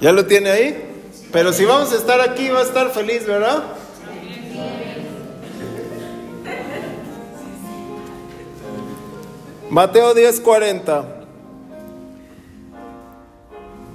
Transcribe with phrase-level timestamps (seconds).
[0.00, 0.86] ¿Ya lo tiene ahí?
[1.32, 3.62] Pero si vamos a estar aquí, va a estar feliz, ¿verdad?
[9.70, 11.04] Mateo 10:40.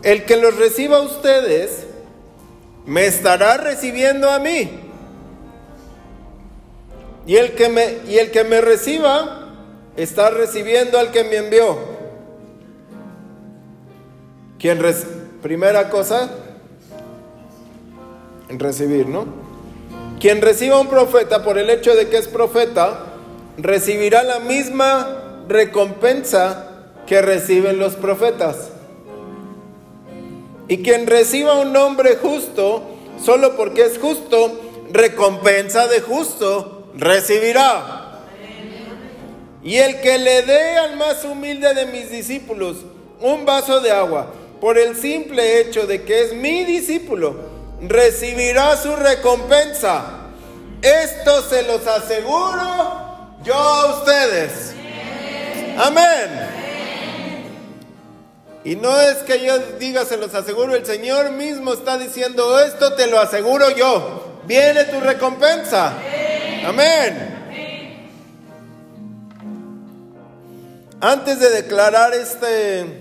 [0.03, 1.85] El que los reciba a ustedes,
[2.85, 4.69] me estará recibiendo a mí.
[7.27, 9.53] Y el que me, y el que me reciba,
[9.95, 11.77] está recibiendo al que me envió.
[14.57, 14.79] ¿Quién
[15.41, 16.29] Primera cosa,
[18.49, 19.25] recibir, ¿no?
[20.19, 23.05] Quien reciba un profeta por el hecho de que es profeta,
[23.57, 26.67] recibirá la misma recompensa
[27.07, 28.69] que reciben los profetas.
[30.67, 32.83] Y quien reciba un hombre justo,
[33.21, 38.19] solo porque es justo, recompensa de justo recibirá.
[39.63, 42.77] Y el que le dé al más humilde de mis discípulos
[43.19, 44.27] un vaso de agua,
[44.61, 47.35] por el simple hecho de que es mi discípulo,
[47.81, 50.27] recibirá su recompensa.
[50.83, 54.73] Esto se los aseguro yo a ustedes.
[55.79, 56.47] Amén.
[58.63, 62.93] Y no es que yo diga se los aseguro, el Señor mismo está diciendo esto
[62.93, 64.41] te lo aseguro yo.
[64.45, 65.95] Viene tu recompensa.
[66.67, 67.39] Amén.
[70.99, 73.00] Antes de declarar este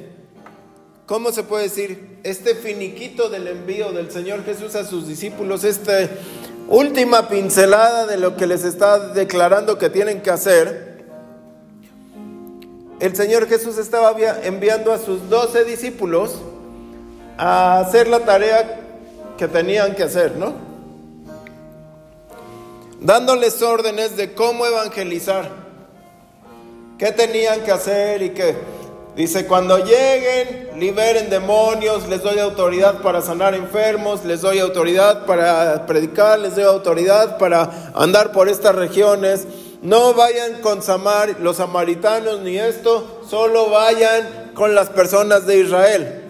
[1.11, 2.19] ¿cómo se puede decir?
[2.22, 6.08] Este finiquito del envío del Señor Jesús a sus discípulos, esta
[6.69, 11.03] última pincelada de lo que les está declarando que tienen que hacer.
[13.00, 16.36] El Señor Jesús estaba enviando a sus doce discípulos
[17.36, 18.78] a hacer la tarea
[19.36, 20.55] que tenían que hacer, ¿no?
[23.00, 25.50] Dándoles órdenes de cómo evangelizar,
[26.98, 28.79] qué tenían que hacer y qué.
[29.16, 35.84] Dice, cuando lleguen, liberen demonios, les doy autoridad para sanar enfermos, les doy autoridad para
[35.86, 39.47] predicar, les doy autoridad para andar por estas regiones.
[39.82, 46.22] No vayan con Samar, los samaritanos ni esto, solo vayan con las personas de Israel.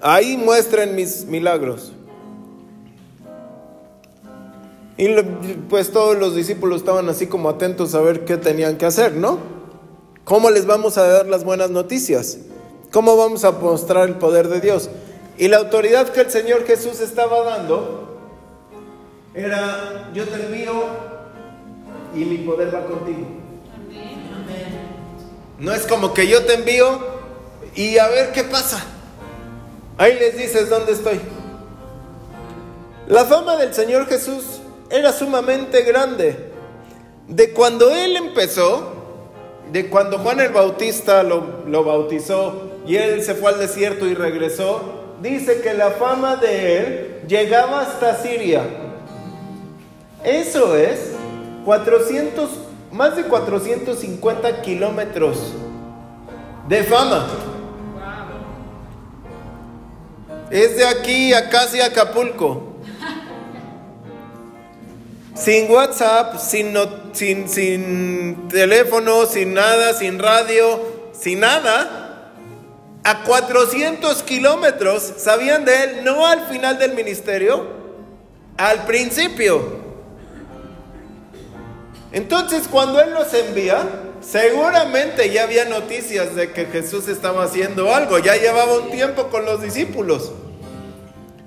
[0.00, 1.92] Ahí muestren mis milagros.
[4.98, 5.08] Y
[5.70, 9.57] pues todos los discípulos estaban así como atentos a ver qué tenían que hacer, ¿no?
[10.28, 12.36] ¿Cómo les vamos a dar las buenas noticias?
[12.92, 14.90] ¿Cómo vamos a mostrar el poder de Dios?
[15.38, 18.18] Y la autoridad que el Señor Jesús estaba dando
[19.32, 20.84] era, yo te envío
[22.14, 23.26] y mi poder va contigo.
[25.58, 26.98] No es como que yo te envío
[27.74, 28.84] y a ver qué pasa.
[29.96, 31.22] Ahí les dices dónde estoy.
[33.06, 36.52] La fama del Señor Jesús era sumamente grande.
[37.28, 38.97] De cuando Él empezó,
[39.72, 45.16] de cuando Juan el Bautista lo, bautizó y él se fue al desierto y regresó,
[45.22, 48.62] dice que la fama de él llegaba hasta Siria.
[50.24, 51.12] Eso es
[51.64, 52.50] 400,
[52.92, 55.52] más de 450 kilómetros
[56.68, 57.26] de fama.
[60.50, 62.67] Es de aquí a casi Acapulco
[65.38, 66.74] sin WhatsApp, sin,
[67.12, 70.80] sin, sin teléfono, sin nada, sin radio,
[71.12, 72.32] sin nada,
[73.04, 76.04] a 400 kilómetros, ¿sabían de él?
[76.04, 77.66] No al final del ministerio,
[78.56, 79.86] al principio.
[82.10, 83.82] Entonces cuando él los envía,
[84.20, 89.44] seguramente ya había noticias de que Jesús estaba haciendo algo, ya llevaba un tiempo con
[89.44, 90.32] los discípulos.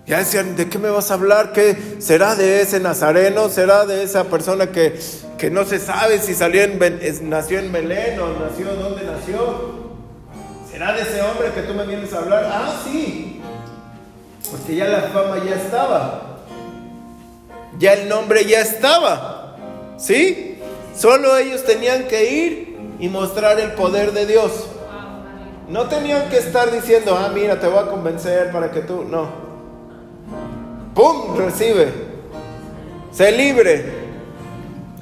[0.06, 1.54] Ya decían, ¿de qué me vas a hablar?
[1.54, 3.50] ¿Qué será de ese nazareno?
[3.50, 5.00] ¿Será de esa persona que,
[5.52, 6.80] no se sabe si salió en,
[7.30, 9.92] nació en Belén o nació dónde nació?
[10.72, 12.50] ¿Será de ese hombre que tú me vienes a hablar?
[12.52, 13.42] Ah, sí.
[14.50, 16.40] Porque ya la fama ya estaba.
[17.78, 19.56] Ya el nombre ya estaba.
[19.98, 20.60] ¿Sí?
[20.98, 24.52] Solo ellos tenían que ir y mostrar el poder de Dios.
[25.70, 29.04] No tenían que estar diciendo, ah, mira, te voy a convencer para que tú.
[29.04, 29.51] No.
[30.94, 31.38] ¡Pum!
[31.38, 31.92] Recibe.
[33.12, 34.02] Se libre.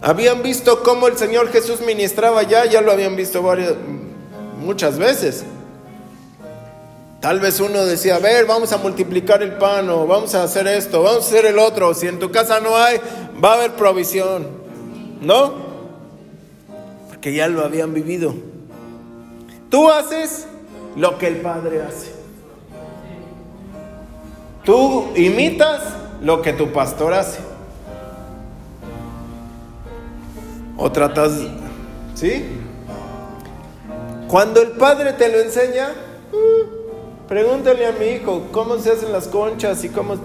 [0.02, 3.74] Habían visto cómo el Señor Jesús ministraba ya, ya lo habían visto varias,
[4.60, 5.44] muchas veces.
[7.20, 10.68] Tal vez uno decía, a ver, vamos a multiplicar el pan o vamos a hacer
[10.68, 11.94] esto, vamos a hacer el otro.
[11.94, 12.98] Si en tu casa no hay,
[13.44, 14.48] va a haber provisión.
[15.20, 15.54] ¿No?
[17.10, 18.34] Porque ya lo habían vivido.
[19.70, 20.48] Tú haces
[20.96, 22.19] lo que el Padre hace.
[24.64, 25.82] Tú imitas
[26.22, 27.40] lo que tu pastor hace.
[30.78, 31.32] O tratas,
[32.16, 32.46] ¿sí?
[34.28, 35.90] Cuando el padre te lo enseña,
[37.30, 40.16] Pregúntale a mi hijo cómo se hacen las conchas y cómo...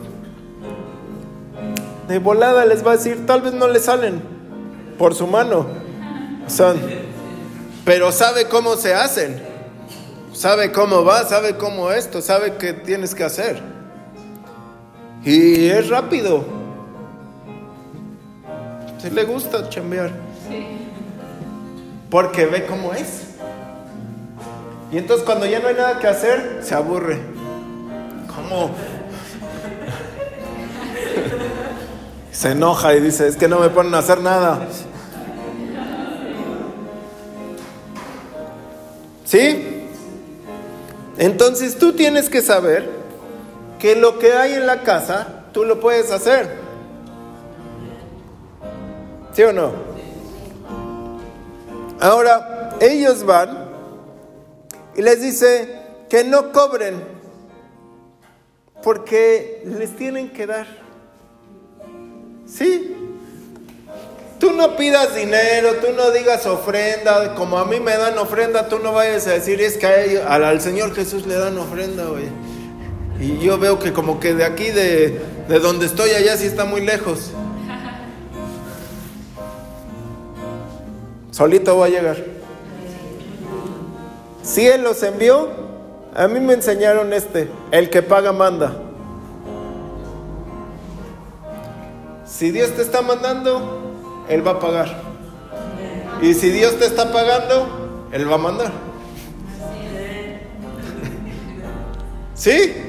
[2.09, 4.23] De volada les va a decir, tal vez no le salen
[4.97, 5.67] por su mano.
[6.49, 6.81] Son,
[7.85, 9.39] pero sabe cómo se hacen.
[10.33, 13.61] Sabe cómo va, sabe cómo esto, sabe qué tienes que hacer.
[15.25, 16.45] Y es rápido.
[18.99, 20.11] Se le gusta chambear.
[22.11, 23.25] Porque ve cómo es.
[24.93, 27.19] Y entonces cuando ya no hay nada que hacer, se aburre.
[28.35, 28.71] ¿Cómo?
[32.31, 34.69] Se enoja y dice, es que no me ponen a hacer nada.
[39.25, 39.89] ¿Sí?
[41.17, 43.04] Entonces tú tienes que saber
[43.85, 46.49] que lo que hay en la casa, tú lo puedes hacer.
[49.35, 49.73] ¿Sí o no?
[52.01, 53.69] Ahora, ellos van
[54.97, 57.05] y les dice que no cobren
[58.83, 60.67] porque les tienen que dar.
[62.47, 62.97] ¿Sí?
[64.39, 68.79] Tú no pidas dinero, tú no digas ofrenda, como a mí me dan ofrenda, tú
[68.79, 72.54] no vayas a decir, es que al, Señor Jesús le dan ofrenda, güey.
[73.21, 76.65] Y yo veo que como que de aquí, de, de donde estoy allá, sí está
[76.65, 77.31] muy lejos.
[81.31, 82.17] Solito va a llegar.
[84.43, 85.49] Si Él los envió,
[86.15, 88.77] a mí me enseñaron este, el que paga manda.
[92.25, 95.03] Si Dios te está mandando, Él va a pagar.
[96.23, 98.71] Y si Dios te está pagando, Él va a mandar.
[102.35, 102.84] ¿Sí?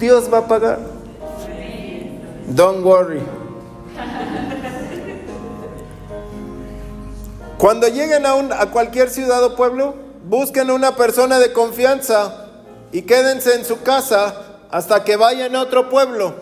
[0.00, 0.78] Dios va a pagar.
[2.48, 3.20] Don't worry.
[7.58, 9.94] Cuando lleguen a, cualquier ciudad o pueblo,
[10.24, 12.46] busquen una persona de confianza
[12.90, 14.34] y quédense en su casa
[14.70, 16.34] hasta que vayan a otro pueblo.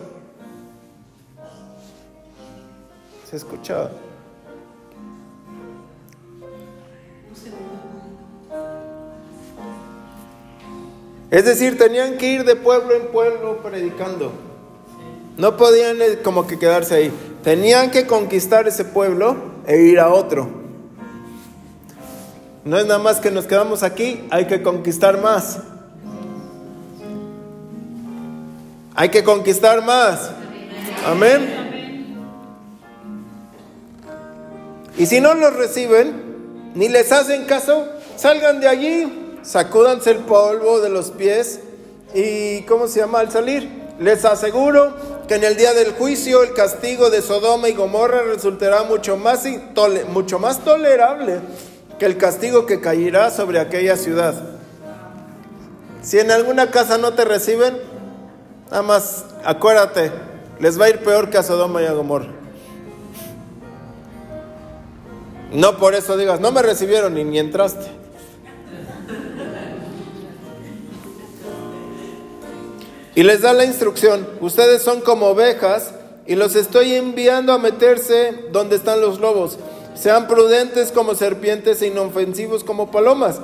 [3.29, 3.89] ¿Se escucha?
[11.31, 14.31] Es decir, tenían que ir de pueblo en pueblo predicando.
[15.37, 17.11] No podían eh, como que quedarse ahí.
[17.43, 19.37] Tenían que conquistar ese pueblo
[19.67, 20.49] e ir a otro.
[22.65, 25.59] No es nada más que nos quedamos aquí, hay que conquistar más.
[28.95, 30.31] Hay que conquistar más.
[31.05, 31.69] Amén.
[34.97, 37.87] Y si no los reciben, ni les hacen caso,
[38.17, 41.59] salgan de allí, sacúdanse el polvo de los pies
[42.13, 43.69] y, ¿cómo se llama al salir?
[43.99, 44.93] Les aseguro
[45.27, 49.43] que en el día del juicio el castigo de Sodoma y Gomorra resultará mucho más,
[50.11, 51.39] mucho más tolerable
[51.99, 54.33] que el castigo que caerá sobre aquella ciudad.
[56.01, 57.77] Si en alguna casa no te reciben,
[58.71, 60.11] nada más acuérdate,
[60.59, 62.29] les va a ir peor que a Sodoma y a Gomorra.
[65.51, 67.87] No por eso digas, no me recibieron ni, ni entraste.
[73.15, 75.93] Y les da la instrucción, ustedes son como ovejas
[76.27, 79.57] y los estoy enviando a meterse donde están los lobos.
[79.95, 83.39] Sean prudentes como serpientes e inofensivos como palomas,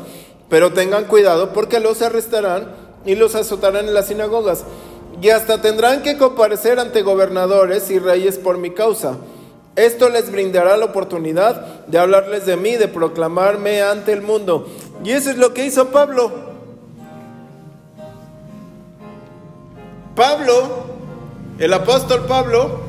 [0.50, 2.76] pero tengan cuidado porque los arrestarán
[3.06, 4.64] y los azotarán en las sinagogas.
[5.22, 9.18] Y hasta tendrán que comparecer ante gobernadores y reyes por mi causa.
[9.76, 14.68] Esto les brindará la oportunidad de hablarles de mí, de proclamarme ante el mundo.
[15.04, 16.55] Y eso es lo que hizo Pablo.
[20.16, 20.86] Pablo,
[21.60, 22.86] el apóstol Pablo,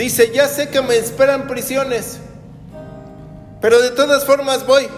[0.00, 2.20] Dice, ya sé que me esperan prisiones,
[3.60, 4.88] pero de todas formas voy,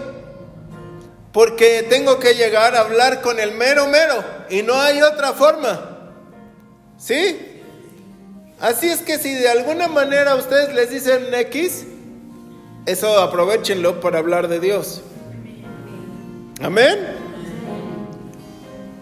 [1.33, 6.12] porque tengo que llegar a hablar con el mero mero y no hay otra forma.
[6.99, 7.65] ¿Sí?
[8.61, 11.85] Así es que si de alguna manera ustedes les dicen X,
[12.87, 15.03] eso aprovechenlo para hablar de Dios.
[16.62, 16.97] Amén.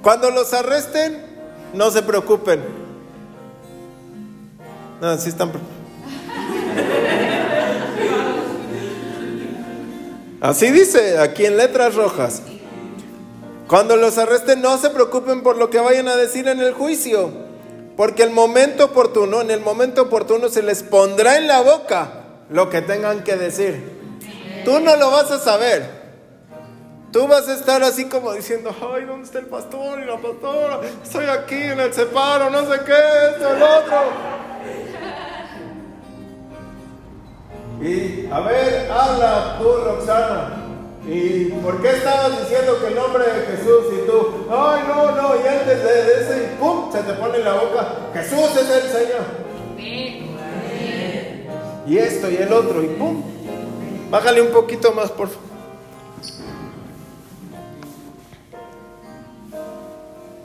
[0.01, 1.30] Cuando los arresten,
[1.75, 2.61] no se preocupen.
[5.01, 5.53] No, están
[10.41, 12.43] Así dice aquí en letras rojas.
[13.67, 17.31] Cuando los arresten no se preocupen por lo que vayan a decir en el juicio,
[17.97, 22.69] porque el momento oportuno, en el momento oportuno se les pondrá en la boca lo
[22.69, 24.01] que tengan que decir.
[24.65, 26.00] Tú no lo vas a saber.
[27.13, 30.81] Tú vas a estar así como diciendo, ay, ¿dónde está el pastor y la pastora?
[31.03, 32.93] Estoy aquí en el separo, no sé qué,
[33.33, 33.99] esto, el otro.
[37.83, 40.57] Y a ver, habla tú, Roxana.
[41.05, 44.47] ¿Y por qué estabas diciendo que el nombre de Jesús y tú?
[46.61, 46.93] ¡pum!
[46.93, 49.25] Se te pone en la boca, Jesús es el Señor.
[51.89, 53.21] Y esto y el otro, y ¡pum!
[54.11, 55.50] Bájale un poquito más, por favor.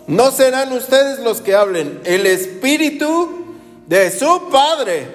[0.08, 3.46] No serán ustedes los que hablen, el Espíritu
[3.88, 5.08] de su Padre.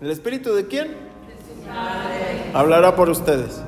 [0.00, 0.96] ¿El Espíritu de quién?
[1.66, 2.50] Padre.
[2.52, 3.60] Hablará por ustedes.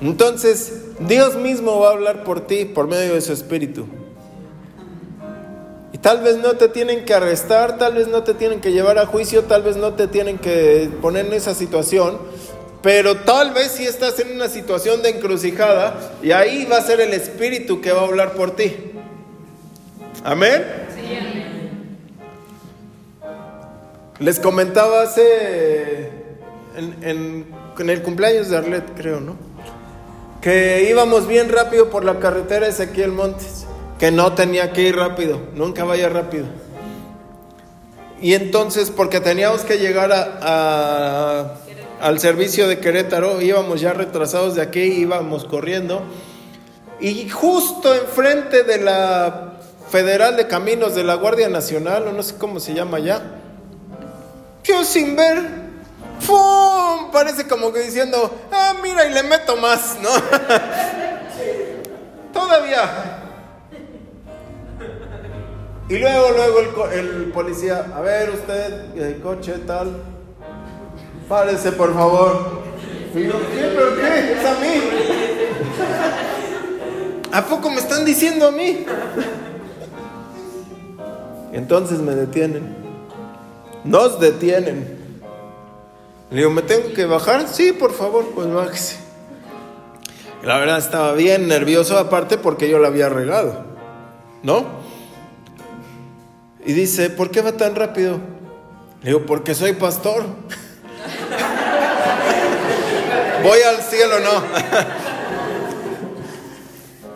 [0.00, 3.86] Entonces, Dios mismo va a hablar por ti por medio de su Espíritu.
[5.92, 8.98] Y tal vez no te tienen que arrestar, tal vez no te tienen que llevar
[8.98, 12.18] a juicio, tal vez no te tienen que poner en esa situación,
[12.82, 17.00] pero tal vez si estás en una situación de encrucijada y ahí va a ser
[17.00, 18.74] el Espíritu que va a hablar por ti.
[20.24, 20.64] Amén.
[24.18, 26.10] Les comentaba hace
[26.76, 27.46] en,
[27.78, 29.36] en, el cumpleaños de Arlet, creo, ¿no?
[30.42, 33.64] Que íbamos bien rápido por la carretera Ezequiel Montes,
[33.98, 36.46] que no tenía que ir rápido, nunca vaya rápido.
[38.20, 41.56] Y entonces, porque teníamos que llegar a
[42.00, 46.02] al servicio de Querétaro, íbamos ya retrasados de aquí, íbamos corriendo.
[47.00, 49.54] Y justo enfrente de la
[49.90, 53.22] Federal de Caminos de la Guardia Nacional, o no sé cómo se llama ya,
[54.64, 55.38] yo sin ver,
[56.20, 57.10] ¡fum!
[57.12, 60.10] Parece como que diciendo, ah, mira, y le meto más, ¿no?
[62.32, 63.18] Todavía.
[65.88, 70.02] Y luego, luego el, policía, a ver usted, el coche tal,
[71.30, 72.60] Párese, por favor.
[73.14, 73.30] ¿qué?
[73.54, 74.32] ¿Pero qué?
[74.32, 74.82] Es a mí.
[77.30, 78.84] ¿A poco me están diciendo a mí?
[81.52, 82.74] Entonces me detienen.
[83.84, 84.98] Nos detienen.
[86.32, 87.46] Le digo, ¿me tengo que bajar?
[87.46, 88.96] Sí, por favor, pues bájese.
[90.42, 93.66] La verdad estaba bien nervioso aparte porque yo la había regado.
[94.42, 94.64] ¿No?
[96.66, 98.18] Y dice, ¿por qué va tan rápido?
[99.04, 100.24] Le digo, porque soy pastor.
[103.42, 104.42] Voy al cielo, no.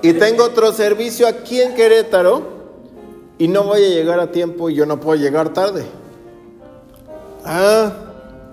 [0.02, 2.42] y tengo otro servicio aquí en Querétaro
[3.38, 5.84] y no voy a llegar a tiempo y yo no puedo llegar tarde.
[7.44, 7.92] Ah,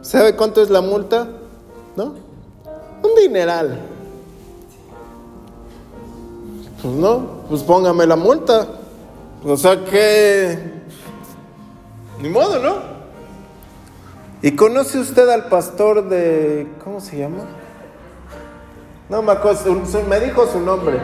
[0.02, 1.28] ¿sabe cuánto es la multa?
[1.96, 2.16] ¿No?
[3.04, 3.80] Un dineral.
[6.82, 8.68] Pues no, pues póngame la multa.
[9.46, 10.82] O sea que...
[12.20, 12.90] Ni modo, ¿no?
[14.41, 16.67] ¿Y conoce usted al pastor de...
[16.83, 17.45] ¿Cómo se llama?
[19.10, 21.00] No me acuerdo, me dijo su nombre.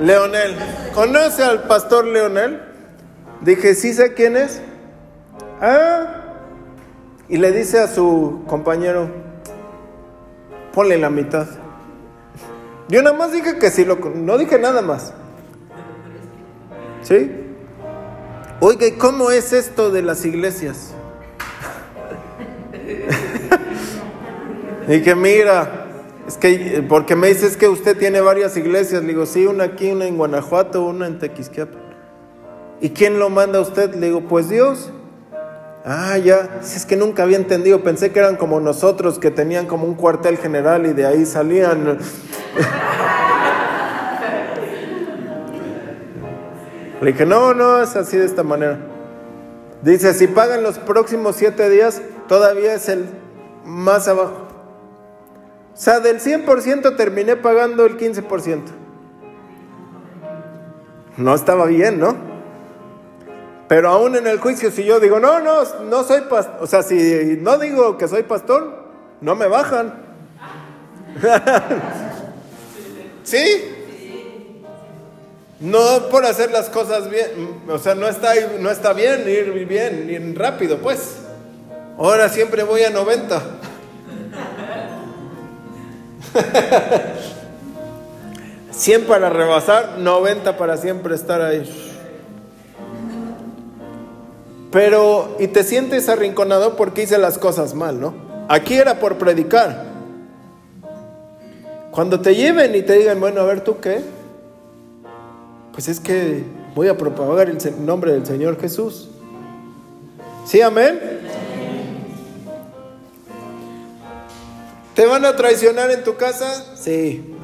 [0.00, 0.56] Leonel.
[0.94, 2.62] ¿Conoce al pastor Leonel?
[3.40, 4.60] Dije, sí sé quién es.
[5.60, 6.22] Ah.
[7.28, 9.08] Y le dice a su compañero,
[10.72, 11.46] ponle la mitad.
[12.88, 15.12] Yo nada más dije que sí, lo, no dije nada más.
[17.02, 17.32] ¿Sí?
[18.60, 20.94] Oiga, ¿y cómo es esto de las iglesias?
[24.86, 25.86] Que mira,
[26.28, 29.02] es que, porque me dices que usted tiene varias iglesias.
[29.02, 31.80] Le digo, sí, una aquí, una en Guanajuato, una en Tequisquiapan.
[32.80, 33.94] ¿Y quién lo manda a usted?
[33.94, 34.92] Le digo, pues Dios.
[35.84, 39.86] Ah, ya, es que nunca había entendido, pensé que eran como nosotros, que tenían como
[39.86, 41.98] un cuartel general y de ahí salían.
[47.00, 48.78] Le dije, no, no, es así de esta manera.
[49.82, 53.04] Dice, si pagan los próximos siete días, todavía es el
[53.64, 54.45] más abajo.
[55.76, 58.62] O sea, del 100% terminé pagando el 15%.
[61.18, 62.16] No estaba bien, ¿no?
[63.68, 66.82] Pero aún en el juicio, si yo digo, no, no, no soy pastor, o sea,
[66.82, 68.86] si no digo que soy pastor,
[69.20, 70.02] no me bajan.
[73.24, 73.72] ¿Sí?
[75.60, 80.08] No por hacer las cosas bien, o sea, no está, no está bien ir bien,
[80.08, 81.16] ir rápido, pues.
[81.98, 83.42] Ahora siempre voy a 90.
[88.70, 91.64] 100 para rebasar, 90 para siempre estar ahí.
[94.70, 98.14] Pero, y te sientes arrinconado porque hice las cosas mal, ¿no?
[98.48, 99.86] Aquí era por predicar.
[101.90, 104.02] Cuando te lleven y te digan, bueno, a ver tú qué,
[105.72, 109.08] pues es que voy a propagar el nombre del Señor Jesús.
[110.44, 111.00] ¿Sí, amén?
[114.96, 116.74] ¿Te van a traicionar en tu casa?
[116.74, 117.34] Sí.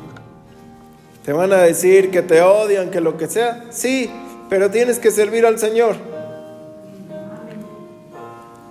[1.22, 3.66] ¿Te van a decir que te odian, que lo que sea?
[3.70, 4.10] Sí,
[4.48, 5.96] pero tienes que servir al Señor.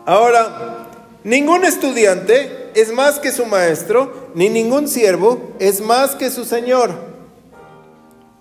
[0.04, 0.88] Ahora,
[1.24, 6.90] ningún estudiante es más que su maestro, ni ningún siervo es más que su señor.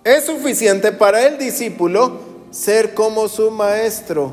[0.04, 2.18] Es suficiente para el discípulo
[2.50, 4.32] ser como su maestro.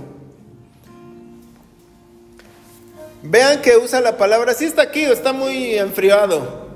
[3.29, 6.67] Vean que usa la palabra, si está aquí o está muy enfriado.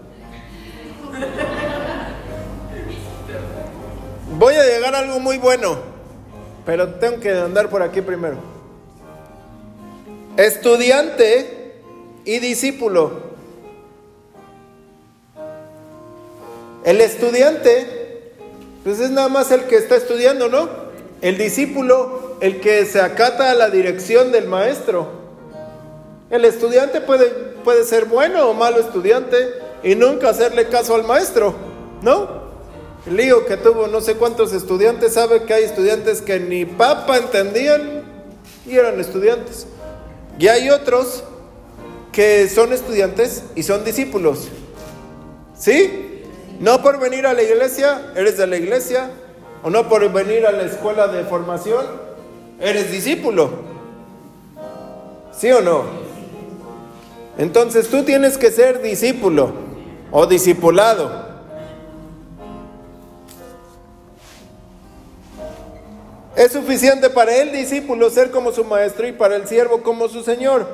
[4.37, 5.77] Voy a llegar a algo muy bueno,
[6.65, 8.35] pero tengo que andar por aquí primero.
[10.35, 11.75] Estudiante
[12.25, 13.31] y discípulo.
[16.83, 18.33] El estudiante,
[18.83, 20.67] pues es nada más el que está estudiando, ¿no?
[21.21, 25.20] El discípulo, el que se acata a la dirección del maestro.
[26.31, 27.27] El estudiante puede,
[27.63, 29.35] puede ser bueno o malo estudiante
[29.83, 31.53] y nunca hacerle caso al maestro,
[32.01, 32.41] ¿no?
[33.05, 37.17] El lío que tuvo no sé cuántos estudiantes, sabe que hay estudiantes que ni papa
[37.17, 38.03] entendían
[38.65, 39.67] y eran estudiantes.
[40.39, 41.23] Y hay otros
[42.13, 44.47] que son estudiantes y son discípulos.
[45.57, 46.23] ¿Sí?
[46.59, 49.09] No por venir a la iglesia, eres de la iglesia,
[49.63, 51.85] o no por venir a la escuela de formación,
[52.59, 53.49] eres discípulo.
[55.35, 56.10] ¿Sí o no?
[57.37, 59.53] Entonces tú tienes que ser discípulo
[60.11, 61.31] o discipulado.
[66.35, 70.23] Es suficiente para el discípulo ser como su maestro y para el siervo como su
[70.23, 70.65] señor.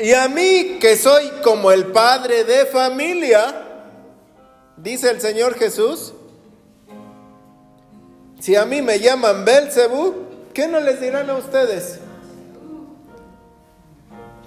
[0.00, 3.64] Y a mí que soy como el padre de familia,
[4.76, 6.14] dice el Señor Jesús,
[8.38, 10.14] si a mí me llaman Belcebú,
[10.54, 11.98] ¿qué no les dirán a ustedes?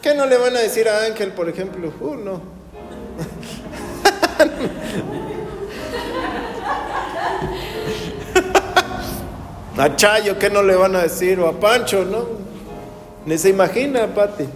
[0.01, 1.93] ¿Qué no le van a decir a Ángel, por ejemplo?
[1.99, 2.41] Uh, no.
[9.77, 11.39] a Chayo, ¿qué no le van a decir?
[11.39, 12.25] O a Pancho, ¿no?
[13.27, 14.49] Ni se imagina, Pati.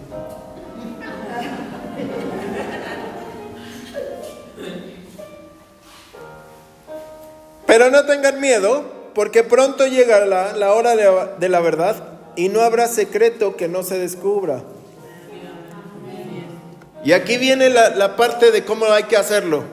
[7.68, 11.98] Pero no tengan miedo, porque pronto llegará la, hora de la verdad
[12.36, 14.64] y no habrá secreto que no se descubra.
[17.06, 19.64] Y aquí viene la, parte de cómo hay que hacerlo.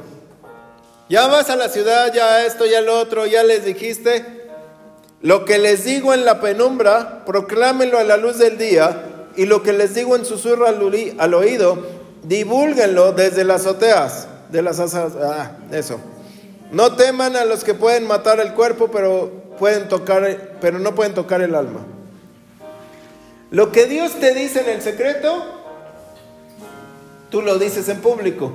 [1.09, 4.43] Ya vas a la ciudad, ya esto, ya lo otro, ya les dijiste.
[5.23, 9.31] Lo que les digo en la penumbra, proclámenlo a la luz del día.
[9.35, 11.79] Y lo que les digo en susurro al, oído,
[12.23, 14.29] divúlguenlo desde las azoteas.
[14.51, 15.99] De las ah, eso.
[16.71, 21.15] No teman a los que pueden matar el cuerpo, pero pueden tocar, pero no pueden
[21.15, 21.81] tocar el alma.
[23.51, 25.62] Lo que Dios te dice en el secreto,
[27.33, 28.53] tú lo dices en público.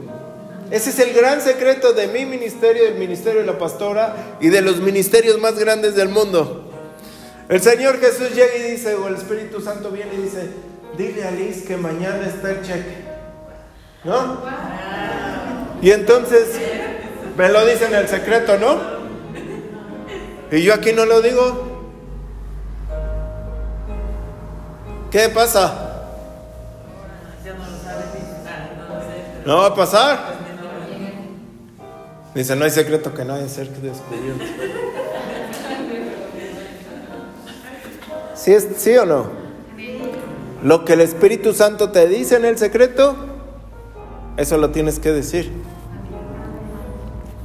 [0.70, 4.62] Ese es el gran secreto de mi ministerio, del ministerio de la pastora y de
[4.62, 6.64] los ministerios más grandes del mundo.
[7.50, 10.50] El Señor Jesús llega y dice, o el Espíritu Santo viene y dice,
[10.96, 13.08] dile a Liz que mañana está el cheque.
[14.04, 14.44] ¿No?
[15.82, 16.48] Y entonces
[17.36, 18.80] me lo dice en el secreto, ¿no?
[20.52, 21.66] Y yo aquí no lo digo.
[25.10, 25.87] ¿Qué pasa?
[29.48, 30.36] No va a pasar.
[32.36, 34.44] Dice, no hay secreto que no haya ser descubierto.
[38.36, 39.30] ¿Sí, es, ¿Sí o no?
[40.64, 43.16] Lo que el Espíritu Santo te dice en el secreto,
[44.36, 45.50] eso lo tienes que decir.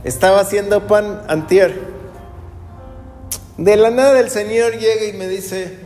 [0.03, 1.83] Estaba haciendo pan antier.
[3.59, 5.79] De la nada el Señor llega y me dice,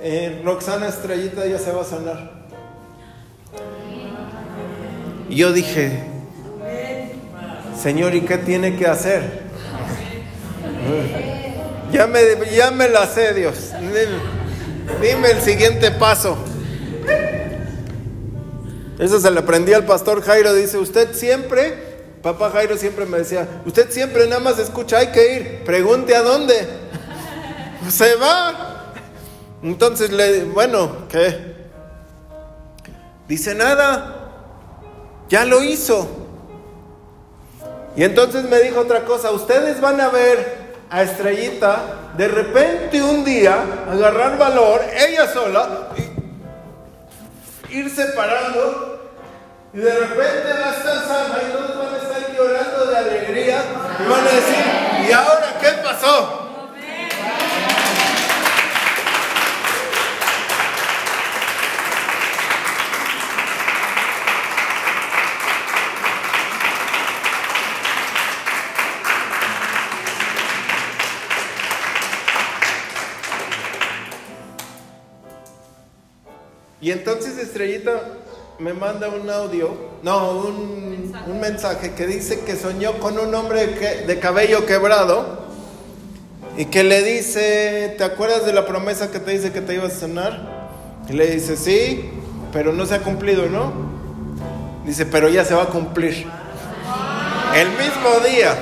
[0.00, 2.37] eh, Roxana Estrellita ya se va a sanar.
[5.28, 6.04] Y yo dije,
[7.80, 9.48] Señor, ¿y qué tiene que hacer?
[11.92, 12.20] Ya me,
[12.54, 13.72] ya me la sé, Dios.
[15.00, 16.36] Dime, el siguiente paso.
[18.98, 20.54] Eso se le aprendí al pastor Jairo.
[20.54, 21.74] Dice, usted siempre,
[22.22, 26.22] papá Jairo siempre me decía, usted siempre nada más escucha, hay que ir, pregunte a
[26.22, 26.54] dónde.
[27.90, 28.92] Se va.
[29.62, 31.54] Entonces le, bueno, ¿qué?
[33.28, 34.17] Dice nada.
[35.28, 36.08] Ya lo hizo.
[37.96, 43.24] Y entonces me dijo otra cosa, ustedes van a ver a Estrellita de repente un
[43.24, 45.88] día agarrar valor, ella sola,
[47.68, 49.12] y ir separando,
[49.74, 53.62] y de repente va a estar sana y todos van a estar llorando de alegría
[53.98, 56.47] y van a decir, ¿y ahora qué pasó?
[76.80, 77.90] Y entonces Estrellita
[78.58, 79.70] me manda un audio,
[80.02, 85.46] no, un, mensaje que dice que soñó con un hombre de cabello quebrado
[86.56, 89.94] y que le dice, ¿te acuerdas de la promesa que te dice que te ibas
[89.94, 90.58] a sanar?
[91.08, 92.10] Y le dice, sí,
[92.52, 93.72] pero no se ha cumplido, ¿no?
[94.84, 96.26] Dice, pero ya se va a cumplir.
[97.54, 98.56] El mismo día.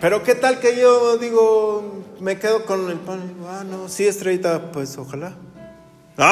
[0.00, 3.34] Pero qué tal que yo digo, me quedo con el pan.
[3.46, 5.34] Ah, no, sí, estrellita, pues ojalá.
[6.16, 6.26] No.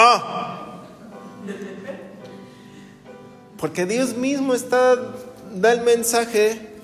[3.59, 4.96] Porque Dios mismo está,
[5.54, 6.76] da el mensaje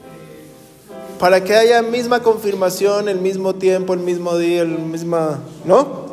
[1.18, 6.12] para que haya misma confirmación, el mismo tiempo, el mismo día, el misma, ¿no?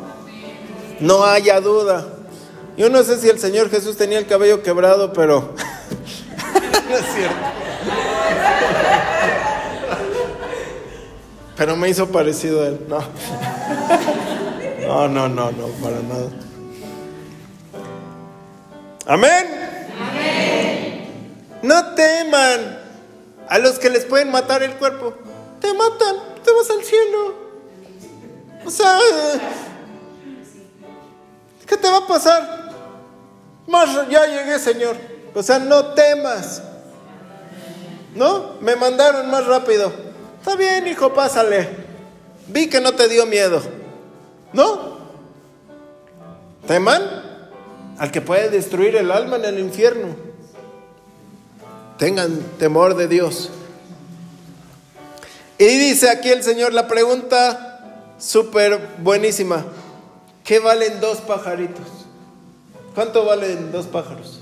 [1.00, 2.06] No haya duda.
[2.78, 5.54] Yo no sé si el Señor Jesús tenía el cabello quebrado, pero
[6.88, 7.61] no es cierto.
[11.62, 12.86] Pero me hizo parecido a él.
[12.88, 12.98] No.
[14.80, 16.28] No, no, no, no, para nada.
[19.06, 19.46] Amén.
[21.62, 22.80] No teman
[23.48, 25.14] a los que les pueden matar el cuerpo.
[25.60, 27.34] Te matan, te vas al cielo.
[28.66, 28.98] O sea,
[31.64, 32.72] ¿qué te va a pasar?
[33.68, 34.96] Más ya llegué, Señor.
[35.32, 36.60] O sea, no temas.
[38.16, 38.54] ¿No?
[38.60, 40.11] Me mandaron más rápido.
[40.42, 41.68] Está bien, hijo, pásale.
[42.48, 43.62] Vi que no te dio miedo.
[44.52, 44.98] ¿No?
[46.66, 47.00] ¿Teman?
[47.96, 50.16] Al que puede destruir el alma en el infierno.
[51.96, 53.50] Tengan temor de Dios.
[55.58, 59.64] Y dice aquí el Señor la pregunta súper buenísima.
[60.42, 61.86] ¿Qué valen dos pajaritos?
[62.96, 64.41] ¿Cuánto valen dos pájaros?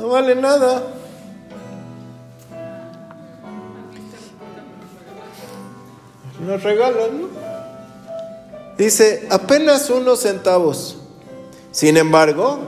[0.00, 0.82] No vale nada.
[6.40, 7.28] Nos regalan, ¿no?
[8.78, 10.96] Dice, apenas unos centavos.
[11.70, 12.60] Sin embargo,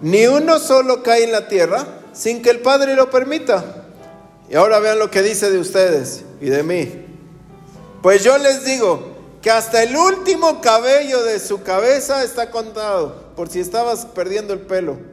[0.00, 3.84] ni uno solo cae en la tierra sin que el Padre lo permita.
[4.48, 7.06] Y ahora vean lo que dice de ustedes y de mí.
[8.02, 13.48] Pues yo les digo que hasta el último cabello de su cabeza está contado, por
[13.48, 15.09] si estabas perdiendo el pelo.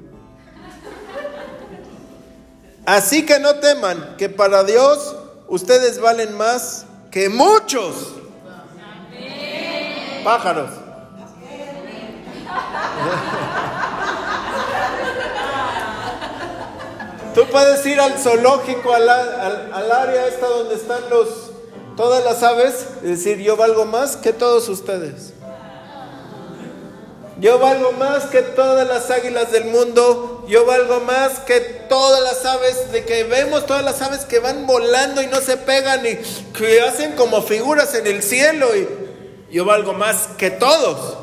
[2.88, 5.14] Así que no teman, que para Dios
[5.50, 8.14] ustedes valen más que muchos
[10.24, 10.70] pájaros.
[17.36, 21.28] Tú puedes ir al zoológico, al, al- área esta donde están los,
[21.96, 25.34] todas las aves, y decir, yo valgo más que todos ustedes.
[27.40, 30.46] Yo valgo más que todas las águilas del mundo.
[30.48, 34.66] Yo valgo más que todas las aves de que vemos, todas las aves que van
[34.66, 36.18] volando y no se pegan y
[36.58, 38.76] que hacen como figuras en el cielo.
[38.76, 38.88] Y
[39.54, 41.18] yo valgo más que todos.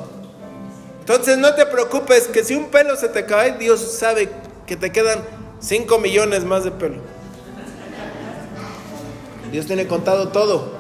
[1.01, 4.29] Entonces no te preocupes que si un pelo se te cae, Dios sabe
[4.67, 5.23] que te quedan
[5.61, 7.03] 5 millones más de pelo.
[9.51, 10.74] Dios tiene contado todo.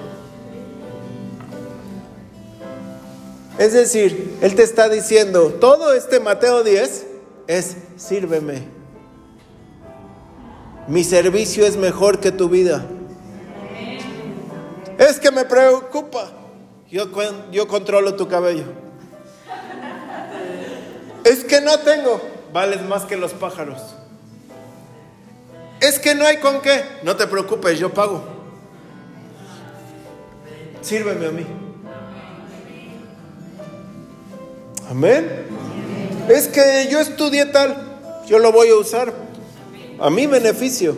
[3.59, 7.07] Es decir, Él te está diciendo, todo este Mateo 10
[7.47, 8.63] es, sírveme.
[10.89, 12.85] Mi servicio es mejor que tu vida.
[14.99, 16.31] Es que me preocupa.
[16.91, 17.07] Yo,
[17.51, 18.65] yo controlo tu cabello.
[21.25, 22.21] Es que no tengo.
[22.53, 23.81] Vales más que los pájaros.
[25.81, 26.85] Es que no hay con qué.
[27.03, 28.23] No te preocupes, yo pago.
[30.83, 31.64] Sírveme a mí.
[34.91, 35.47] Amén.
[36.29, 37.77] Es que yo estudié tal,
[38.27, 39.13] yo lo voy a usar
[40.01, 40.95] a mi beneficio.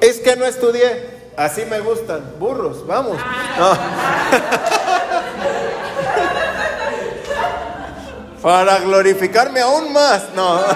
[0.00, 3.16] Es que no estudié, así me gustan, burros, vamos.
[3.58, 3.78] No.
[8.42, 10.60] Para glorificarme aún más, no.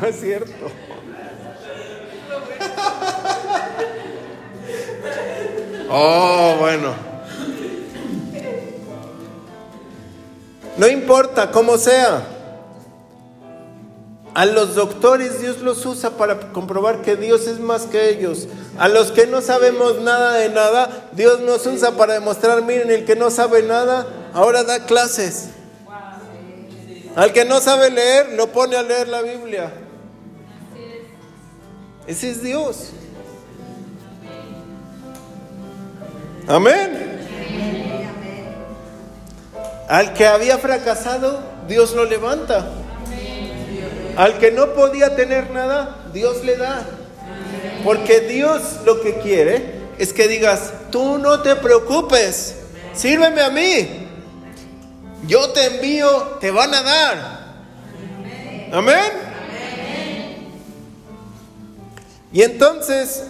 [0.00, 0.52] No es cierto.
[5.94, 7.11] Oh, bueno.
[10.76, 12.26] No importa cómo sea.
[14.34, 18.48] A los doctores Dios los usa para comprobar que Dios es más que ellos.
[18.78, 23.04] A los que no sabemos nada de nada, Dios nos usa para demostrar, miren, el
[23.04, 25.50] que no sabe nada, ahora da clases.
[27.14, 29.70] Al que no sabe leer, lo pone a leer la Biblia.
[32.06, 32.88] Ese es Dios.
[36.48, 37.81] Amén.
[39.92, 42.66] Al que había fracasado, Dios lo levanta.
[44.16, 46.82] Al que no podía tener nada, Dios le da.
[47.84, 52.54] Porque Dios lo que quiere es que digas, tú no te preocupes,
[52.94, 54.08] sírveme a mí.
[55.26, 57.54] Yo te envío, te van a dar.
[58.72, 59.12] Amén.
[62.32, 63.24] Y entonces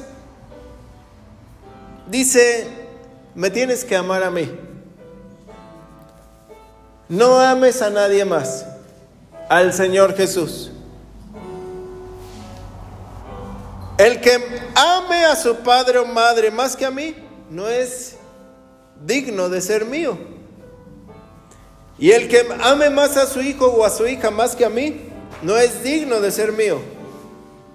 [2.06, 2.68] dice,
[3.34, 4.48] me tienes que amar a mí.
[7.12, 8.64] No ames a nadie más,
[9.50, 10.70] al Señor Jesús.
[13.98, 14.42] El que
[14.74, 17.14] ame a su padre o madre más que a mí,
[17.50, 18.14] no es
[19.04, 20.16] digno de ser mío.
[21.98, 24.70] Y el que ame más a su hijo o a su hija más que a
[24.70, 25.02] mí,
[25.42, 26.80] no es digno de ser mío.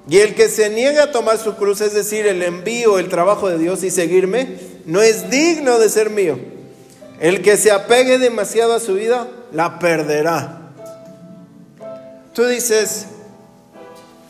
[0.10, 3.50] Y el que se niega a tomar su cruz, es decir, el envío, el trabajo
[3.50, 6.57] de Dios y seguirme, no es digno de ser mío.
[7.20, 10.62] El que se apegue demasiado a su vida, la perderá.
[12.34, 13.08] Tú dices,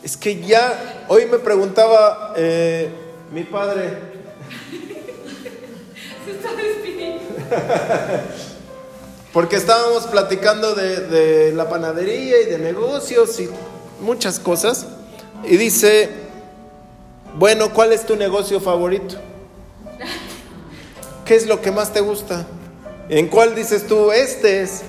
[0.02, 2.90] es que ya, hoy me preguntaba eh,
[3.30, 3.98] mi padre.
[6.24, 7.24] Se está despidiendo.
[9.34, 13.50] Porque estábamos platicando de, de la panadería y de negocios y
[14.00, 14.86] muchas cosas.
[15.44, 16.08] Y dice,
[17.36, 19.16] bueno, ¿cuál es tu negocio favorito?
[21.26, 22.46] ¿Qué es lo que más te gusta?
[23.08, 24.82] ¿En cuál dices tú, este es?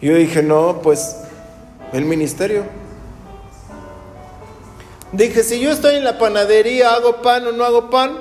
[0.00, 1.16] Yo dije, no, pues
[1.92, 2.64] el ministerio.
[5.10, 8.18] Dije, si yo estoy en la panadería, hago pan o no hago pan,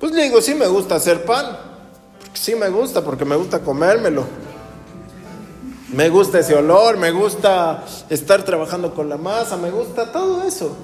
[0.00, 1.58] pues le digo, sí me gusta hacer pan.
[2.32, 4.24] Sí me gusta, porque me gusta comérmelo.
[5.92, 10.76] Me gusta ese olor, me gusta estar trabajando con la masa, me gusta todo eso.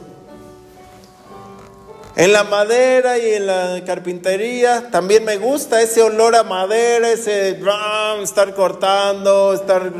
[2.15, 7.59] En la madera y en la carpintería también me gusta ese olor a madera, ese
[8.23, 9.91] estar cortando, estar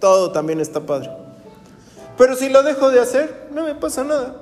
[0.00, 1.10] todo también está padre.
[2.18, 4.34] Pero si lo dejo de hacer, no me pasa nada.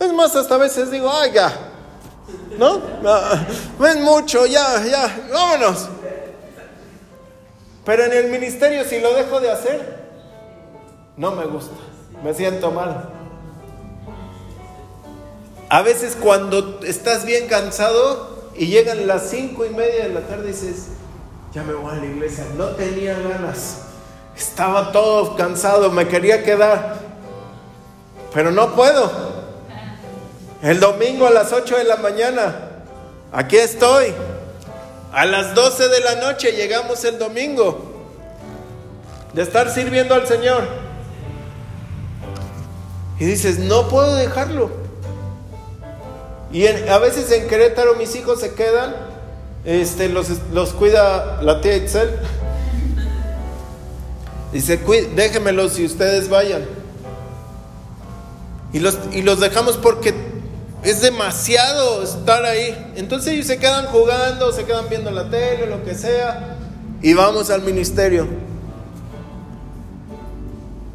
[0.00, 1.52] Es más, hasta a veces digo, ay, ya.
[2.58, 2.80] ¿No?
[3.78, 5.88] No es mucho, ya, ya, vámonos.
[7.84, 10.04] Pero en el ministerio, si lo dejo de hacer,
[11.18, 11.74] no me gusta.
[12.22, 13.13] Me siento mal.
[15.74, 20.46] A veces cuando estás bien cansado y llegan las cinco y media de la tarde
[20.46, 20.84] dices,
[21.52, 22.46] ya me voy a la iglesia.
[22.56, 23.78] No tenía ganas.
[24.36, 27.00] Estaba todo cansado, me quería quedar.
[28.32, 29.10] Pero no puedo.
[30.62, 32.54] El domingo a las 8 de la mañana,
[33.32, 34.14] aquí estoy.
[35.12, 38.06] A las 12 de la noche llegamos el domingo
[39.32, 40.68] de estar sirviendo al Señor.
[43.18, 44.83] Y dices, no puedo dejarlo.
[46.54, 48.94] Y a veces en Querétaro mis hijos se quedan,
[49.64, 52.16] este, los, los cuida la tía Excel.
[54.52, 54.78] Dice,
[55.16, 56.64] déjenmelos si ustedes vayan.
[58.72, 60.14] Y los, y los dejamos porque
[60.84, 62.92] es demasiado estar ahí.
[62.94, 66.56] Entonces ellos se quedan jugando, se quedan viendo la tele, lo que sea,
[67.02, 68.28] y vamos al ministerio.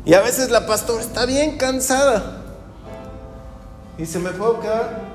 [0.06, 2.44] Y a veces la pastora está bien cansada.
[3.98, 5.09] Y se me puedo quedar.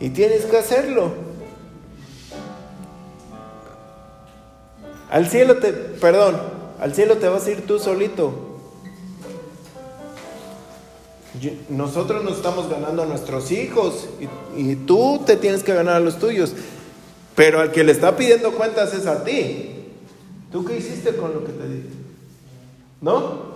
[0.00, 1.12] Y tienes que hacerlo.
[5.10, 6.40] Al cielo te, perdón,
[6.80, 8.54] al cielo te vas a ir tú solito
[11.68, 14.08] nosotros nos estamos ganando a nuestros hijos
[14.56, 16.54] y, tú te tienes que ganar a los tuyos.
[17.34, 19.88] Pero al que le está pidiendo cuentas es a ti.
[20.52, 21.84] ¿Tú qué hiciste con lo que te di?
[23.00, 23.54] ¿No?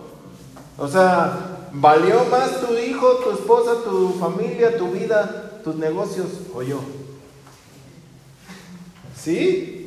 [0.76, 6.62] O sea, ¿valió más tu hijo, tu esposa, tu familia, tu vida, tus negocios o
[6.62, 6.80] yo?
[9.22, 9.86] ¿Sí?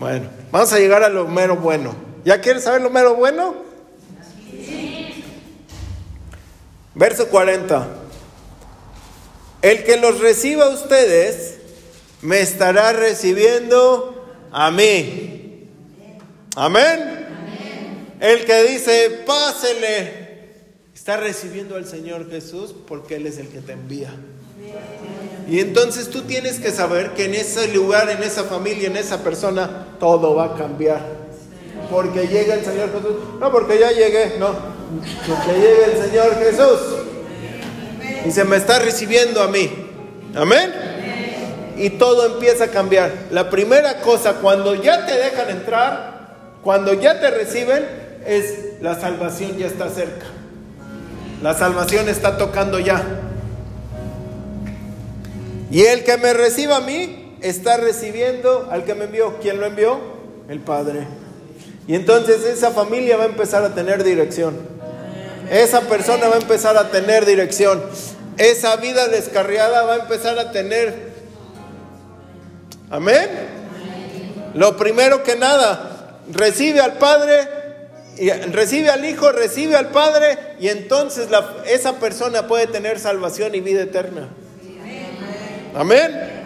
[0.00, 1.94] Bueno, vamos a llegar a lo mero bueno.
[2.24, 3.54] ¿Ya quieres saber lo mero bueno?
[6.96, 7.86] Verso 40.
[9.62, 11.58] El que los reciba ustedes,
[12.20, 15.68] me estará recibiendo a mí.
[16.56, 17.28] Amén.
[18.18, 20.48] El que dice, pásele,
[20.92, 24.12] está recibiendo al Señor Jesús porque Él es el que te envía.
[25.50, 29.18] Y entonces tú tienes que saber que en ese lugar, en esa familia, en esa
[29.18, 31.04] persona, todo va a cambiar.
[31.90, 33.16] Porque llega el Señor Jesús.
[33.38, 34.80] No, porque ya llegué, no
[35.46, 36.80] que llegue el Señor Jesús.
[38.26, 39.70] Y se me está recibiendo a mí.
[40.34, 40.72] Amén.
[41.76, 43.10] Y todo empieza a cambiar.
[43.30, 47.86] La primera cosa, cuando ya te dejan entrar, cuando ya te reciben,
[48.26, 50.26] es la salvación ya está cerca.
[51.42, 53.02] La salvación está tocando ya.
[55.70, 59.38] Y el que me reciba a mí está recibiendo al que me envió.
[59.40, 59.98] ¿Quién lo envió?
[60.48, 61.06] El Padre.
[61.86, 64.56] Y entonces esa familia va a empezar a tener dirección.
[65.50, 67.82] Esa persona va a empezar a tener dirección.
[68.36, 71.10] Esa vida descarriada va a empezar a tener.
[72.90, 73.28] Amén.
[74.54, 77.48] Lo primero que nada, recibe al Padre,
[78.18, 81.28] y recibe al Hijo, recibe al Padre, y entonces
[81.66, 84.28] esa persona puede tener salvación y vida eterna.
[85.74, 86.40] Amén.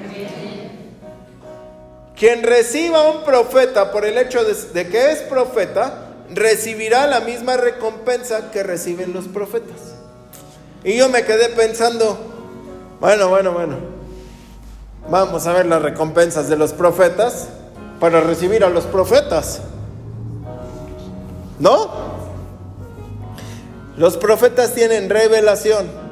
[2.17, 7.57] Quien reciba a un profeta por el hecho de, que es profeta, recibirá la misma
[7.57, 9.95] recompensa que reciben los profetas.
[10.85, 12.17] Y yo me quedé pensando,
[13.01, 13.77] bueno, bueno, bueno,
[15.11, 17.49] vamos a ver las recompensas de los profetas
[17.99, 19.63] para recibir a los profetas.
[21.59, 21.91] ¿No?
[23.97, 26.04] Los profetas tienen revelación.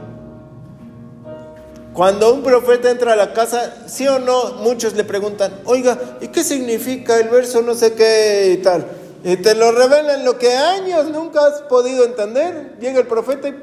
[1.94, 6.28] Cuando un profeta entra a la casa, sí o no, muchos le preguntan, oiga, ¿y
[6.28, 8.86] qué significa el verso no sé qué y tal?
[9.24, 12.76] Y te lo revelan lo que años nunca has podido entender.
[12.80, 13.54] Llega el profeta y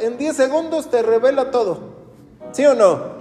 [0.00, 1.78] en 10 segundos te revela todo.
[2.52, 3.16] ¿Sí o no?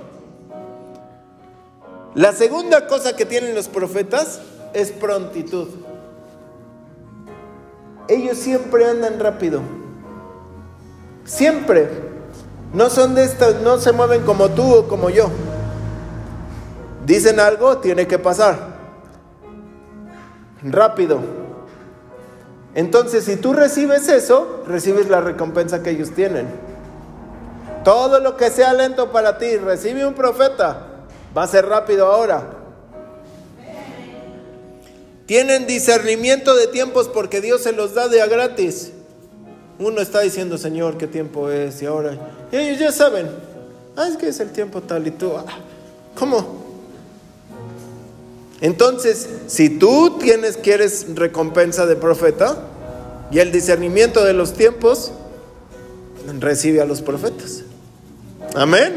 [2.16, 4.40] La segunda cosa que tienen los profetas
[4.74, 5.68] es prontitud.
[8.08, 9.62] Ellos siempre andan rápido.
[11.24, 12.15] Siempre.
[12.76, 15.30] No son de estas, no se mueven como tú o como yo.
[17.06, 18.76] Dicen algo, tiene que pasar.
[20.62, 21.22] Rápido.
[22.74, 26.48] Entonces, si tú recibes eso, recibes la recompensa que ellos tienen.
[27.86, 32.44] Todo lo que sea lento para ti, recibe un profeta, va a ser rápido ahora.
[35.26, 38.92] Tienen discernimiento de tiempos porque Dios se los da de a gratis.
[39.78, 41.82] Uno está diciendo, Señor, ¿qué tiempo es?
[41.82, 42.18] Y ahora,
[42.52, 43.28] y ellos ya saben,
[43.98, 45.46] ah, es que es el tiempo tal y tú, ah,
[46.16, 46.64] ¿cómo?
[48.62, 52.58] Entonces, si tú tienes, quieres recompensa de profeta
[53.32, 55.12] y el discernimiento de los tiempos,
[56.40, 57.64] recibe a los profetas.
[58.56, 58.94] Amén.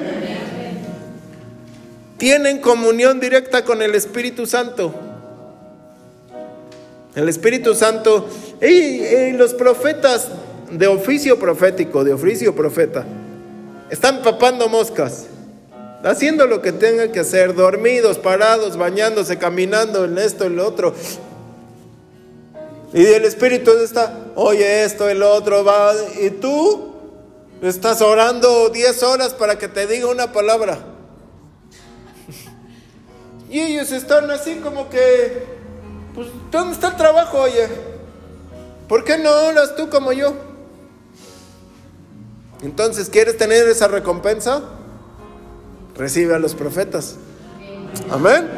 [2.18, 4.94] Tienen comunión directa con el Espíritu Santo.
[7.16, 8.28] El Espíritu Santo
[8.60, 10.28] y los profetas
[10.70, 13.04] de oficio profético, de oficio profeta,
[13.90, 15.26] están papando moscas,
[16.04, 20.94] haciendo lo que tengan que hacer, dormidos, parados, bañándose, caminando en esto, en lo otro.
[22.92, 26.92] Y el Espíritu está, oye esto, el otro, va, y tú
[27.62, 30.78] estás orando 10 horas para que te diga una palabra.
[33.50, 35.42] Y ellos están así como que,
[36.14, 37.66] pues, ¿dónde está el trabajo, oye?
[38.86, 40.47] ¿Por qué no oras tú como yo?
[42.62, 44.62] Entonces, ¿quieres tener esa recompensa?
[45.96, 47.16] Recibe a los profetas.
[48.10, 48.48] Amén.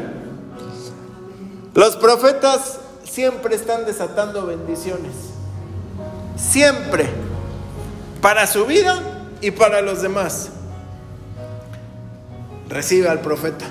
[1.75, 5.13] Los profetas siempre están desatando bendiciones.
[6.37, 7.09] Siempre.
[8.21, 9.01] Para su vida
[9.41, 10.51] y para los demás.
[12.69, 13.67] Recibe al profeta.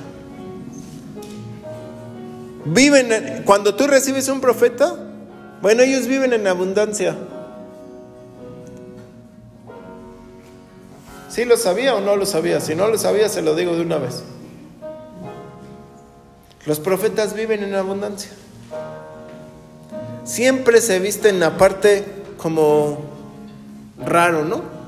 [2.65, 4.95] Viven, cuando tú recibes un profeta,
[5.61, 7.15] bueno, ellos viven en abundancia.
[11.29, 12.59] ¿Sí lo sabía o no lo sabía?
[12.59, 14.23] Si no lo sabía, se lo digo de una vez.
[16.65, 18.31] Los profetas viven en abundancia.
[20.23, 22.03] Siempre se visten aparte
[22.37, 22.99] como
[24.03, 24.79] raro, ¿no?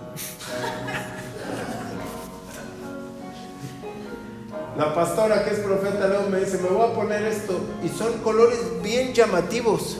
[4.77, 7.59] La pastora que es profeta luego me dice, me voy a poner esto.
[7.83, 9.97] Y son colores bien llamativos.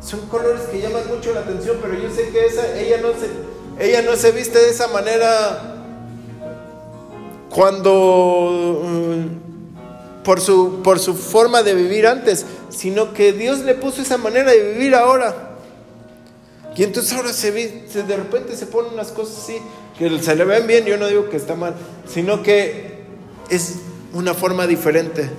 [0.00, 3.28] Son colores que llaman mucho la atención, pero yo sé que esa, ella no se,
[3.78, 5.74] ella no se viste de esa manera
[7.50, 14.02] cuando mm, por su, por su forma de vivir antes, sino que Dios le puso
[14.02, 15.50] esa manera de vivir ahora.
[16.76, 19.58] Y entonces ahora se ve, de repente se ponen unas cosas así,
[19.96, 21.74] que se le ven bien, yo no digo que está mal,
[22.08, 23.04] sino que
[23.50, 23.76] es
[24.12, 25.30] una forma diferente.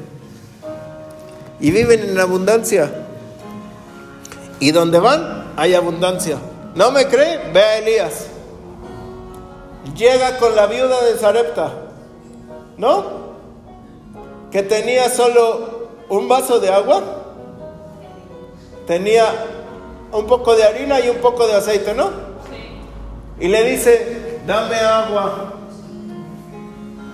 [1.60, 2.92] Y viven en abundancia.
[4.60, 6.38] Y donde van, hay abundancia.
[6.76, 7.40] ¿No me cree?
[7.54, 8.28] Ve a Elías.
[9.96, 11.72] Llega con la viuda de Zarepta,
[12.78, 13.06] ¿no?
[14.52, 17.02] Que tenía solo un vaso de agua,
[18.86, 19.26] tenía
[20.12, 22.12] un poco de harina y un poco de aceite, ¿no?
[23.40, 25.54] Y le dice, dame agua.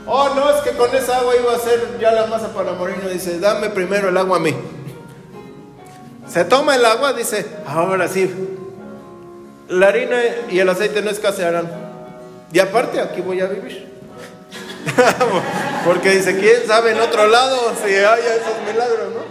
[0.08, 2.98] Oh, no, es que con esa agua iba a hacer ya la masa para morir.
[3.12, 4.56] dice, dame primero el agua a mí.
[6.28, 8.58] Se toma el agua, dice, ahora sí,
[9.72, 10.18] la harina
[10.50, 11.70] y el aceite no escasearán.
[12.52, 13.90] Y aparte, aquí voy a vivir.
[15.86, 19.22] Porque dice, ¿quién sabe en otro lado si haya esos milagros, no?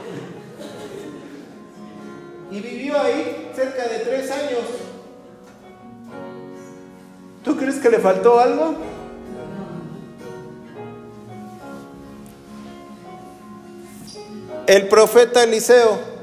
[2.56, 4.64] Y vivió ahí cerca de tres años.
[7.44, 8.76] ¿Tú crees que le faltó algo?
[14.66, 16.19] El profeta Eliseo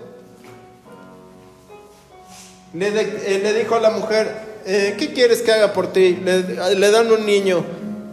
[2.74, 4.30] le, eh, le dijo a la mujer,
[4.65, 6.15] eh, ¿qué quieres que haga por ti?
[6.24, 7.63] Le, le dan un niño,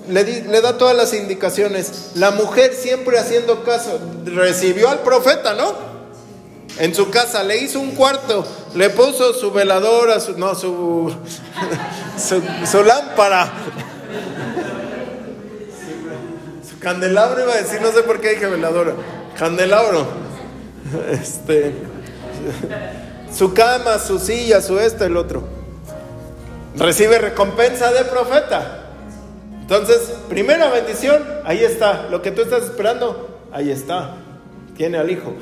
[0.09, 2.13] le, di- le da todas las indicaciones.
[2.15, 5.95] La mujer siempre haciendo caso, recibió al profeta, ¿no?
[6.79, 8.45] En su casa, le hizo un cuarto,
[8.75, 11.15] le puso su veladora, su, no, su,
[12.19, 13.53] su, su lámpara.
[16.69, 18.95] Su candelabro iba a decir, no sé por qué dije veladora.
[19.39, 20.07] Candelabro.
[21.11, 21.75] Este.
[23.37, 25.43] Su cama, su silla, su esto, el otro.
[26.77, 28.91] Recibe recompensa de profeta.
[29.61, 32.07] Entonces, primera bendición, ahí está.
[32.11, 34.17] Lo que tú estás esperando, ahí está.
[34.77, 35.35] Tiene al hijo.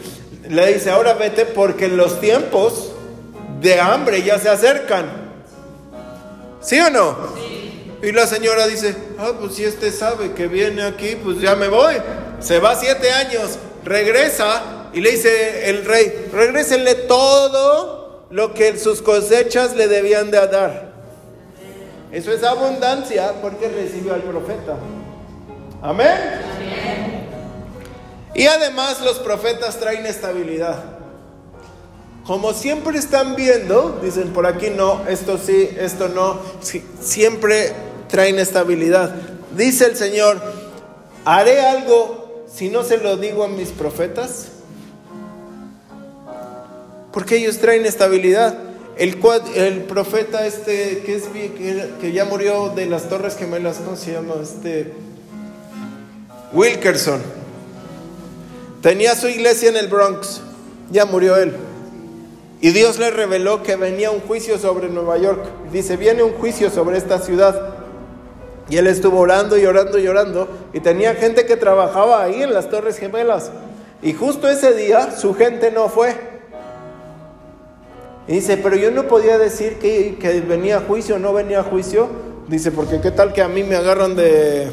[0.49, 2.93] Le dice, ahora vete porque los tiempos
[3.61, 5.07] de hambre ya se acercan.
[6.61, 7.17] ¿Sí o no?
[8.03, 11.69] Y la señora dice, ah, pues si este sabe que viene aquí, pues ya me
[11.69, 11.97] voy.
[12.41, 19.03] Se va siete años, regresa y le dice el rey, regrésenle todo lo que sus
[19.03, 20.93] cosechas le debían de dar.
[22.11, 24.77] Eso es abundancia porque recibió al profeta.
[25.81, 26.17] Amén.
[28.35, 30.85] Y además los profetas traen estabilidad.
[32.27, 36.39] Como siempre están viendo, dicen por aquí no, esto sí, esto no,
[37.01, 37.73] siempre
[38.09, 39.15] traen estabilidad.
[39.57, 40.41] Dice el Señor,
[41.25, 44.52] haré algo si no se lo digo a mis profetas.
[47.13, 48.59] Porque ellos traen estabilidad.
[48.97, 54.35] El, profeta este que, que ya murió de las Torres Gemelas, ¿cómo se llama?
[54.43, 54.93] Este
[56.53, 57.21] Wilkerson.
[58.83, 60.41] Tenía su iglesia en el Bronx.
[60.91, 61.55] Ya murió él.
[62.61, 65.45] Y Dios le reveló que venía un juicio sobre Nueva York.
[65.73, 67.75] Dice, viene un juicio sobre esta ciudad.
[68.69, 70.49] Y él estuvo orando y orando y orando.
[70.73, 73.51] Y tenía gente que trabajaba ahí en las Torres Gemelas.
[74.03, 76.32] Y justo ese día su gente no fue.
[78.33, 82.09] Dice, pero yo no podía decir que, venía a juicio o no venía a juicio.
[82.49, 84.71] Dice, porque qué tal que a mí me agarran de,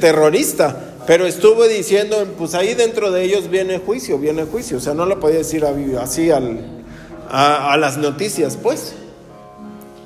[0.00, 0.94] terrorista.
[1.04, 4.76] Pero estuve diciendo, pues ahí dentro de ellos viene juicio, viene juicio.
[4.76, 5.64] O sea, no lo podía decir
[6.00, 8.94] así a las noticias, pues.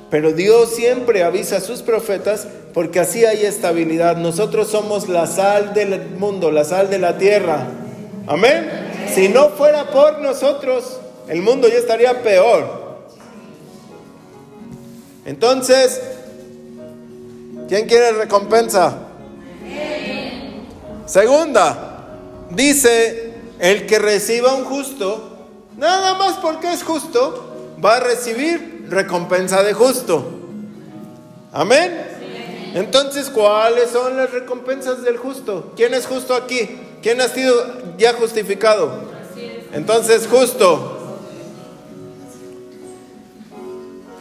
[0.09, 4.17] Pero Dios siempre avisa a sus profetas porque así hay estabilidad.
[4.17, 7.67] Nosotros somos la sal del mundo, la sal de la tierra.
[8.27, 8.67] Amén.
[9.15, 12.87] Si no fuera por nosotros, el mundo ya estaría peor.
[15.25, 16.01] Entonces,
[17.69, 18.99] ¿quién quiere recompensa?
[21.07, 22.09] Segunda,
[22.51, 29.63] dice, el que reciba un justo, nada más porque es justo, va a recibir recompensa
[29.63, 30.25] de justo.
[31.53, 32.07] Amén.
[32.75, 35.73] Entonces, ¿cuáles son las recompensas del justo?
[35.77, 36.69] ¿Quién es justo aquí?
[37.03, 38.93] ¿Quién ha sido ya justificado?
[39.73, 40.96] Entonces, justo.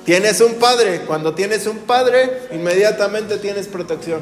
[0.06, 1.01] Tienes un padre.
[1.01, 4.22] Cuando tienes un padre, inmediatamente tienes protección.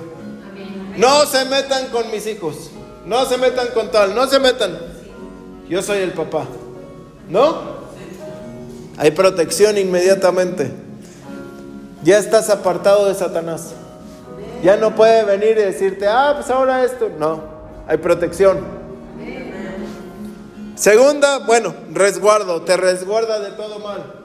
[0.97, 2.71] No se metan con mis hijos.
[3.05, 4.15] No se metan con tal.
[4.15, 4.77] No se metan.
[5.67, 6.47] Yo soy el papá.
[7.29, 7.83] ¿No?
[8.97, 10.71] Hay protección inmediatamente.
[12.03, 13.73] Ya estás apartado de Satanás.
[14.63, 17.09] Ya no puede venir y decirte, ah, pues ahora esto.
[17.19, 17.43] No,
[17.87, 18.59] hay protección.
[20.75, 24.22] Segunda, bueno, resguardo, te resguarda de todo mal.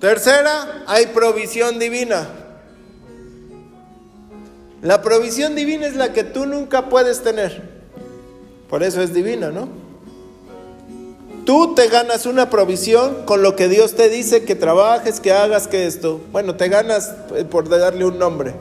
[0.00, 2.28] Tercera, hay provisión divina.
[4.80, 7.62] La provisión divina es la que tú nunca puedes tener.
[8.70, 9.68] Por eso es divina, ¿no?
[11.44, 15.66] Tú te ganas una provisión con lo que Dios te dice que trabajes, que hagas,
[15.66, 16.20] que esto.
[16.30, 18.54] Bueno, te ganas eh, por darle un nombre.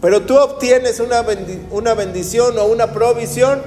[0.00, 1.24] Pero tú obtienes una,
[1.70, 3.60] una bendición o una provisión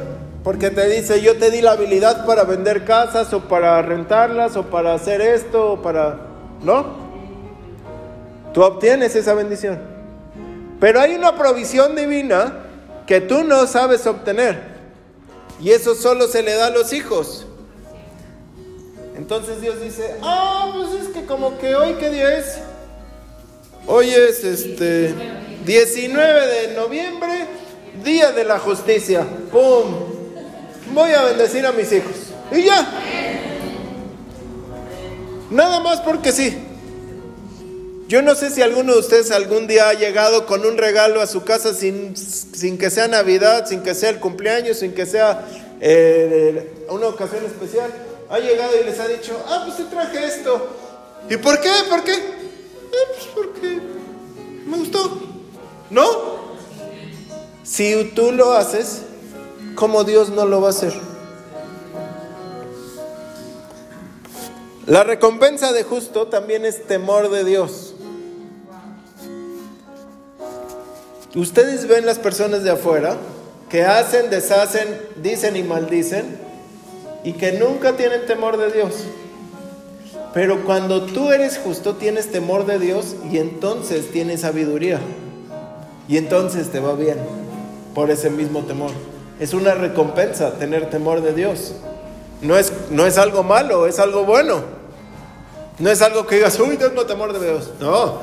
[0.44, 4.64] porque te dice, yo te di la habilidad para vender casas o para rentarlas o
[4.64, 6.29] para hacer esto o para...
[6.62, 7.10] ¿No?
[8.54, 9.80] Tú obtienes esa bendición.
[10.80, 12.66] Pero hay una provisión divina
[13.06, 14.80] que tú no sabes obtener.
[15.62, 17.46] Y eso solo se le da a los hijos.
[19.16, 22.60] Entonces Dios dice, ah, pues es que como que hoy, ¿qué día es?
[23.86, 25.14] Hoy es este
[25.66, 27.48] 19 de noviembre,
[28.04, 29.26] día de la justicia.
[29.52, 29.86] ¡Pum!
[30.94, 32.16] Voy a bendecir a mis hijos.
[32.52, 33.49] Y ya.
[35.50, 36.58] Nada más porque sí.
[38.08, 41.28] Yo no sé si alguno de ustedes algún día ha llegado con un regalo a
[41.28, 45.46] su casa sin, sin que sea Navidad, sin que sea el cumpleaños, sin que sea
[45.80, 47.92] eh, una ocasión especial.
[48.30, 50.70] Ha llegado y les ha dicho, ah, pues te traje esto.
[51.30, 51.70] ¿Y por qué?
[51.88, 52.14] ¿Por qué?
[52.14, 53.80] Eh, pues porque
[54.66, 55.22] me gustó.
[55.92, 56.40] ¿No?
[57.64, 59.02] Si tú lo haces,
[59.76, 60.94] ¿cómo Dios no lo va a hacer?
[64.90, 67.94] La recompensa de justo también es temor de Dios.
[71.36, 73.16] Ustedes ven las personas de afuera
[73.70, 74.88] que hacen, deshacen,
[75.22, 76.40] dicen y maldicen
[77.24, 79.04] y que nunca tienen temor de Dios.
[80.34, 85.00] Pero cuando tú eres justo tienes temor de Dios y entonces tienes sabiduría.
[86.08, 87.20] Y entonces te va bien
[87.94, 88.90] por ese mismo temor.
[89.40, 91.76] Es una recompensa tener temor de Dios.
[92.42, 94.79] No es, no es algo malo, es algo bueno.
[95.80, 97.70] No es algo que digas, uy, tengo temor de Dios.
[97.80, 98.20] No,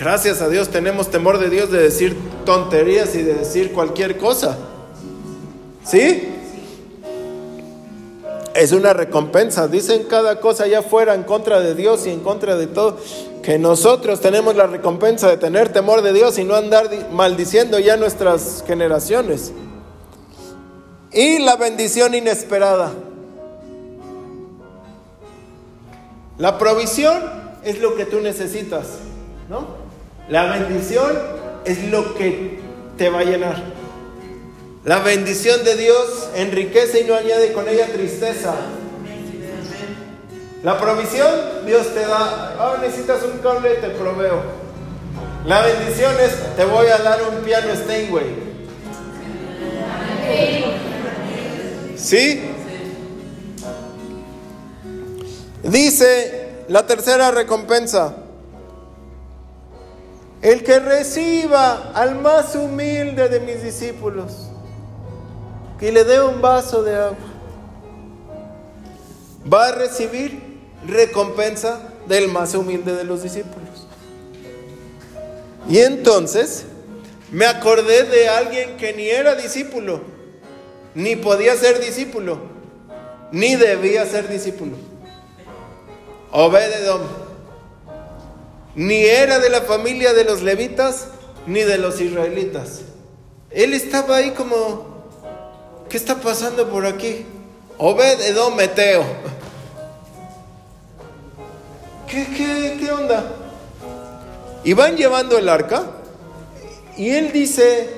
[0.00, 2.16] Gracias a Dios tenemos temor de Dios de decir
[2.46, 4.56] tonterías y de decir cualquier cosa.
[5.84, 6.26] ¿Sí?
[8.54, 9.68] Es una recompensa.
[9.68, 12.96] Dicen cada cosa allá afuera en contra de Dios y en contra de todo.
[13.42, 17.98] Que nosotros tenemos la recompensa de tener temor de Dios y no andar maldiciendo ya
[17.98, 19.52] nuestras generaciones.
[21.12, 22.90] Y la bendición inesperada.
[26.40, 27.22] La provisión
[27.62, 28.86] es lo que tú necesitas,
[29.50, 29.76] ¿no?
[30.30, 31.12] La bendición
[31.66, 32.60] es lo que
[32.96, 33.62] te va a llenar.
[34.86, 38.54] La bendición de Dios enriquece y no añade con ella tristeza.
[40.62, 41.28] La provisión,
[41.66, 42.56] Dios te da.
[42.58, 44.40] Ah, necesitas un cable, te proveo.
[45.44, 48.50] La bendición es, te voy a dar un piano Steinway.
[51.96, 52.50] ¿Sí?
[55.62, 58.14] Dice la tercera recompensa.
[60.40, 64.48] El que reciba al más humilde de mis discípulos,
[65.78, 67.18] que le dé un vaso de agua,
[69.52, 70.40] va a recibir
[70.86, 73.86] recompensa del más humilde de los discípulos.
[75.68, 76.64] Y entonces
[77.30, 80.00] me acordé de alguien que ni era discípulo,
[80.94, 82.38] ni podía ser discípulo,
[83.30, 84.89] ni debía ser discípulo.
[86.32, 87.00] Obededom
[88.74, 91.08] ni era de la familia de los levitas
[91.46, 92.82] ni de los israelitas.
[93.50, 95.04] Él estaba ahí como,
[95.88, 97.26] ¿qué está pasando por aquí?
[97.78, 99.04] Obed Edom Meteo.
[102.08, 103.24] ¿Qué, qué, qué onda?
[104.62, 105.84] Y van llevando el arca
[106.96, 107.88] y él dice,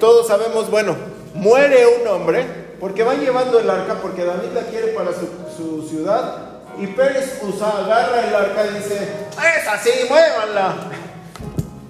[0.00, 0.96] todos sabemos, bueno,
[1.34, 2.46] muere un hombre
[2.80, 7.70] porque van llevando el arca porque David la quiere para su ciudad y Pérez Usa
[7.70, 10.90] agarra el arca y dice, es así, muévanla.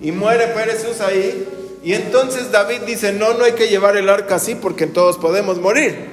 [0.00, 1.48] Y muere Pérez Usa ahí.
[1.82, 5.58] Y entonces David dice, no, no hay que llevar el arca así porque todos podemos
[5.58, 6.10] morir.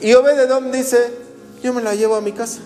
[0.00, 0.98] Y Obededom dice,
[1.62, 2.60] yo me la llevo a mi casa.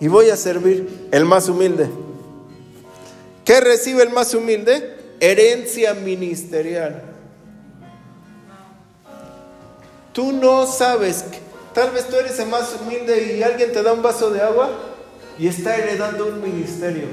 [0.00, 1.88] Y voy a servir el más humilde.
[3.44, 4.96] ¿Qué recibe el más humilde?
[5.20, 7.02] Herencia ministerial.
[10.12, 11.24] Tú no sabes
[11.74, 14.70] Tal vez tú eres el más humilde y alguien te da un vaso de agua
[15.36, 17.08] y está heredando un ministerio.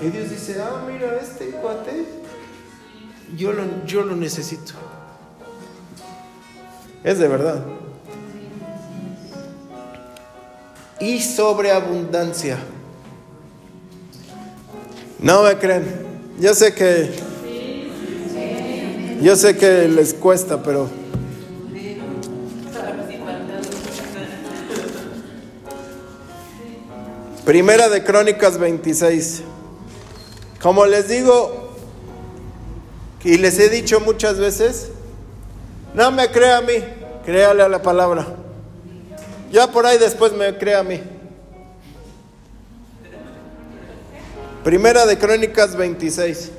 [0.00, 2.04] Y Dios dice, ah, mira, este cuate,
[3.36, 4.74] yo lo, yo lo necesito.
[7.02, 7.64] Es de verdad.
[11.00, 12.58] Y sobreabundancia.
[15.18, 15.84] No me creen.
[16.38, 17.32] Yo sé que...
[19.20, 21.01] Yo sé que les cuesta, pero...
[27.44, 29.42] Primera de Crónicas 26.
[30.60, 31.72] Como les digo
[33.24, 34.90] y les he dicho muchas veces,
[35.92, 36.74] no me crea a mí,
[37.24, 38.28] créale a la palabra.
[39.50, 41.00] Ya por ahí después me crea a mí.
[44.62, 46.52] Primera de Crónicas 26.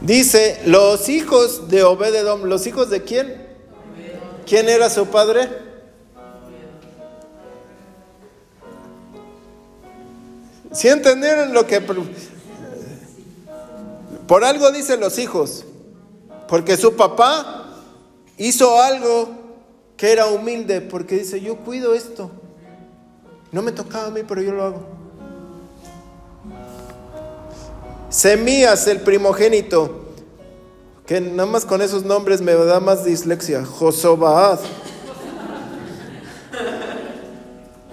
[0.00, 3.48] Dice, los hijos de Obededom, ¿los hijos de quién?
[4.46, 5.69] ¿Quién era su padre?
[10.72, 11.80] Si entendieron lo que...
[14.26, 15.64] Por algo dicen los hijos,
[16.46, 17.74] porque su papá
[18.36, 19.28] hizo algo
[19.96, 22.30] que era humilde, porque dice, yo cuido esto.
[23.50, 24.82] No me tocaba a mí, pero yo lo hago.
[28.08, 30.06] Semías, el primogénito,
[31.06, 33.64] que nada más con esos nombres me da más dislexia.
[33.64, 34.60] Josobaad.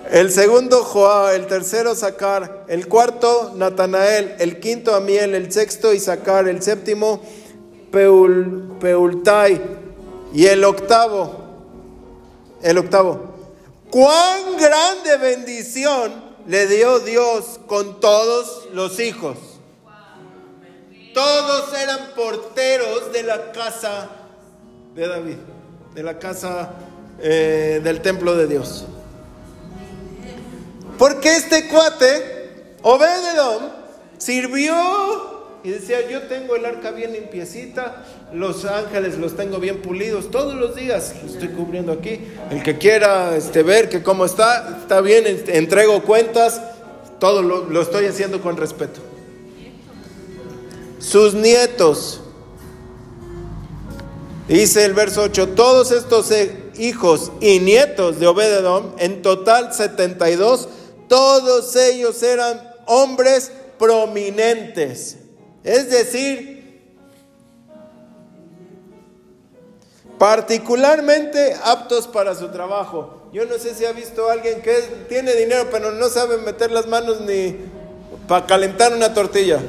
[0.10, 6.48] El segundo Joá, el tercero Sacar, el cuarto Natanael, el quinto Amiel, el sexto Isaacar,
[6.48, 7.22] el séptimo
[7.92, 9.62] Peul, Peultai
[10.34, 11.36] y el octavo,
[12.62, 13.36] el octavo.
[13.90, 16.14] Cuán grande bendición
[16.48, 19.38] le dio Dios con todos los hijos.
[21.14, 24.10] Todos eran porteros de la casa
[24.96, 25.38] de David,
[25.94, 26.72] de la casa
[27.20, 28.86] eh, del templo de Dios.
[30.98, 33.64] Porque este cuate, Obededom,
[34.18, 40.32] sirvió y decía, yo tengo el arca bien limpiecita, los ángeles los tengo bien pulidos,
[40.32, 42.22] todos los días estoy cubriendo aquí.
[42.50, 46.62] El que quiera este, ver que cómo está, está bien, entrego cuentas,
[47.20, 49.02] todo lo, lo estoy haciendo con respeto.
[51.00, 52.22] Sus nietos,
[54.48, 56.32] dice el verso 8, todos estos
[56.78, 60.70] hijos y nietos de Obededom, en total 72,
[61.08, 65.18] todos ellos eran hombres prominentes.
[65.64, 66.58] Es decir,
[70.18, 73.30] particularmente aptos para su trabajo.
[73.34, 74.74] Yo no sé si ha visto a alguien que
[75.10, 77.56] tiene dinero pero no sabe meter las manos ni
[78.28, 79.60] para calentar una tortilla.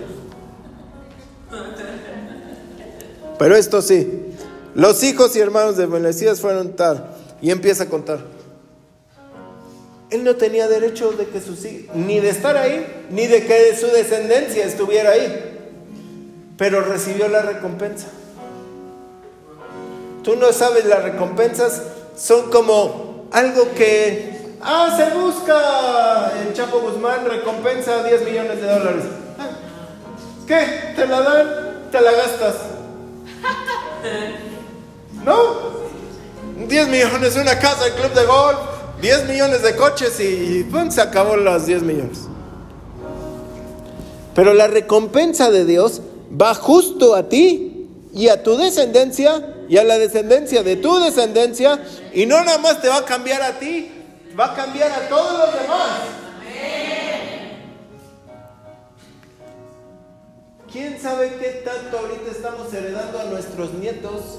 [3.38, 4.34] Pero esto sí,
[4.74, 8.37] los hijos y hermanos de Mesías fueron tal, y empieza a contar.
[10.10, 13.88] Él no tenía derecho de que sus ni de estar ahí, ni de que su
[13.88, 15.48] descendencia estuviera ahí
[16.58, 18.08] pero recibió la recompensa.
[20.24, 21.80] Tú no sabes, las recompensas
[22.16, 29.04] son como algo que, ah, se busca el Chapo Guzmán, recompensa 10 millones de dólares.
[29.38, 29.50] Ah,
[30.46, 30.94] ¿Qué?
[30.96, 31.90] ¿Te la dan?
[31.92, 32.56] ¿Te la gastas?
[35.24, 35.78] ¿No?
[36.66, 38.58] 10 millones, una casa, el club de golf,
[39.00, 40.90] 10 millones de coches y ¡pum!
[40.90, 42.18] se acabó las 10 millones.
[44.34, 46.00] Pero la recompensa de Dios
[46.40, 51.80] va justo a ti y a tu descendencia y a la descendencia de tu descendencia
[52.12, 53.90] y no nada más te va a cambiar a ti,
[54.38, 56.00] va a cambiar a todos los demás.
[60.72, 64.38] ¿Quién sabe qué tanto ahorita estamos heredando a nuestros nietos?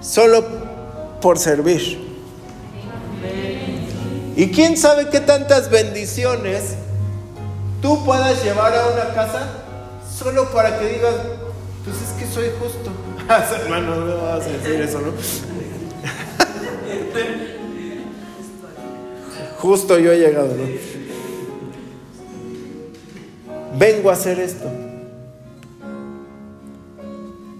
[0.00, 0.77] Solo
[1.20, 2.06] por servir.
[4.36, 6.74] ¿Y quién sabe qué tantas bendiciones
[7.82, 9.48] tú puedas llevar a una casa
[10.16, 11.14] solo para que digas,
[11.84, 12.90] pues es que soy justo.
[13.62, 15.12] Hermano, no vas a decir eso, ¿no?
[19.58, 20.64] Justo yo he llegado, ¿no?
[23.76, 24.70] Vengo a hacer esto.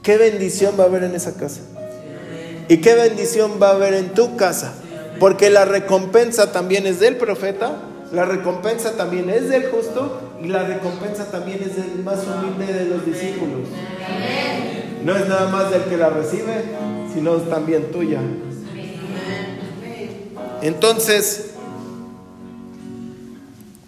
[0.02, 1.61] ¿Qué bendición va a haber en esa casa?
[2.68, 4.74] ¿Y qué bendición va a haber en tu casa?
[5.18, 7.76] Porque la recompensa también es del profeta
[8.12, 12.84] la recompensa también es del justo y la recompensa también es del más humilde de
[12.86, 13.68] los discípulos.
[15.04, 16.64] No es nada más del que la recibe,
[17.12, 18.20] sino también tuya.
[20.62, 21.50] Entonces,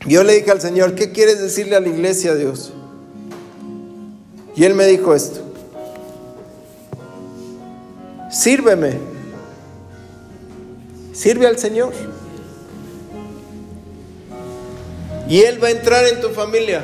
[0.06, 2.72] yo le dije al Señor, ¿qué quieres decirle a la iglesia, Dios?
[4.54, 5.49] Y Él me dijo esto,
[8.30, 8.98] sírveme,
[11.12, 11.92] sirve al Señor.
[15.28, 16.82] Y Él va a entrar en tu familia.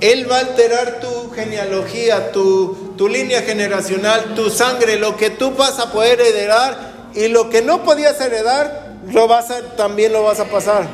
[0.00, 2.76] Él va a alterar tu genealogía, tu,
[3.08, 7.82] línea generacional, tu sangre, lo que tú vas a poder heredar y lo que no
[7.82, 10.86] podías heredar, lo vas a, también lo vas a pasar.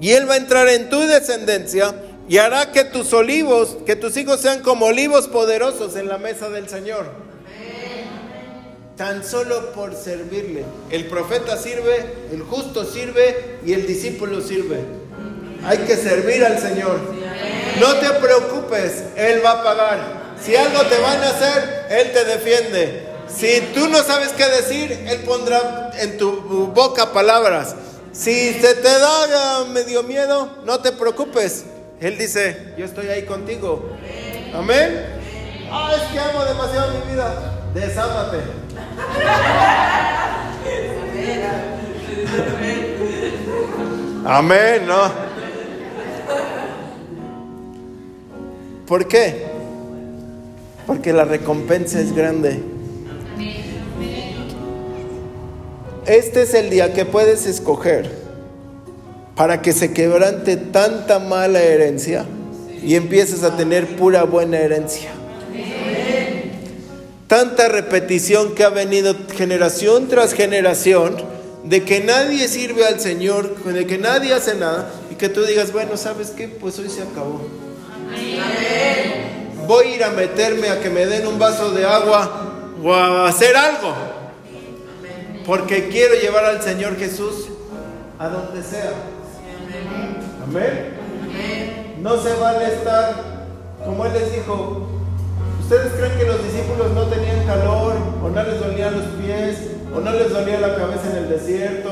[0.00, 1.94] Y Él va a entrar en tu descendencia
[2.28, 6.50] y hará que tus olivos, que tus hijos sean como olivos poderosos en la mesa
[6.50, 7.28] del Señor
[8.98, 10.64] tan solo por servirle.
[10.90, 14.80] El profeta sirve, el justo sirve y el discípulo sirve.
[15.64, 16.98] Hay que servir al Señor.
[17.80, 20.34] No te preocupes, Él va a pagar.
[20.44, 23.06] Si algo te van a hacer, Él te defiende.
[23.28, 26.32] Si tú no sabes qué decir, Él pondrá en tu
[26.74, 27.76] boca palabras.
[28.12, 31.64] Si se te da medio miedo, no te preocupes.
[32.00, 33.90] Él dice, yo estoy ahí contigo.
[34.54, 35.04] Amén.
[35.70, 37.60] Ah, es que amo demasiado mi vida.
[37.74, 38.38] Desámate.
[44.24, 45.28] Amén, ¿no?
[48.86, 49.46] ¿Por qué?
[50.86, 52.62] Porque la recompensa es grande.
[56.06, 58.27] Este es el día que puedes escoger
[59.38, 62.26] para que se quebrante tanta mala herencia
[62.82, 65.12] y empieces a tener pura buena herencia.
[67.28, 71.16] tanta repetición que ha venido generación tras generación
[71.62, 75.72] de que nadie sirve al Señor, de que nadie hace nada y que tú digas,
[75.72, 76.48] bueno, ¿sabes qué?
[76.48, 77.40] Pues hoy se acabó.
[79.68, 83.28] Voy a ir a meterme a que me den un vaso de agua o a
[83.28, 83.94] hacer algo.
[85.46, 87.48] Porque quiero llevar al Señor Jesús
[88.18, 89.17] a donde sea.
[90.48, 91.96] Amén.
[92.00, 93.14] No se vale estar,
[93.84, 94.88] como Él les dijo,
[95.60, 99.58] ¿ustedes creen que los discípulos no tenían calor o no les dolían los pies
[99.94, 101.90] o no les dolía la cabeza en el desierto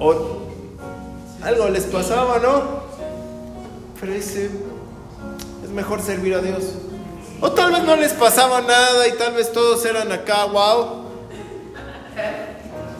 [0.00, 0.40] o
[1.42, 2.80] algo les pasaba, ¿no?
[4.00, 4.50] Pero dice,
[5.64, 6.74] es mejor servir a Dios.
[7.40, 11.04] O tal vez no les pasaba nada y tal vez todos eran acá, wow.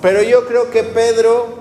[0.01, 1.60] Pero yo creo que Pedro,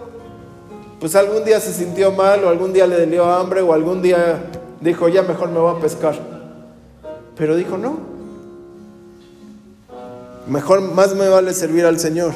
[1.00, 4.44] pues algún día se sintió mal o algún día le dio hambre o algún día
[4.82, 6.16] dijo, ya mejor me voy a pescar.
[7.38, 8.00] Pero dijo, no.
[10.48, 12.34] Mejor, más me vale servir al Señor.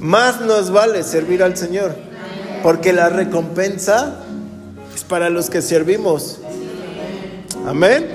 [0.00, 1.94] Más nos vale servir al Señor.
[2.62, 4.20] Porque la recompensa
[4.94, 6.40] es para los que servimos.
[7.66, 8.06] Amén.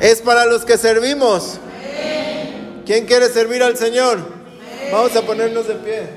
[0.00, 1.58] Es para los que servimos.
[2.86, 4.18] ¿Quién quiere servir al Señor?
[4.92, 6.08] Vamos a ponernos de pie.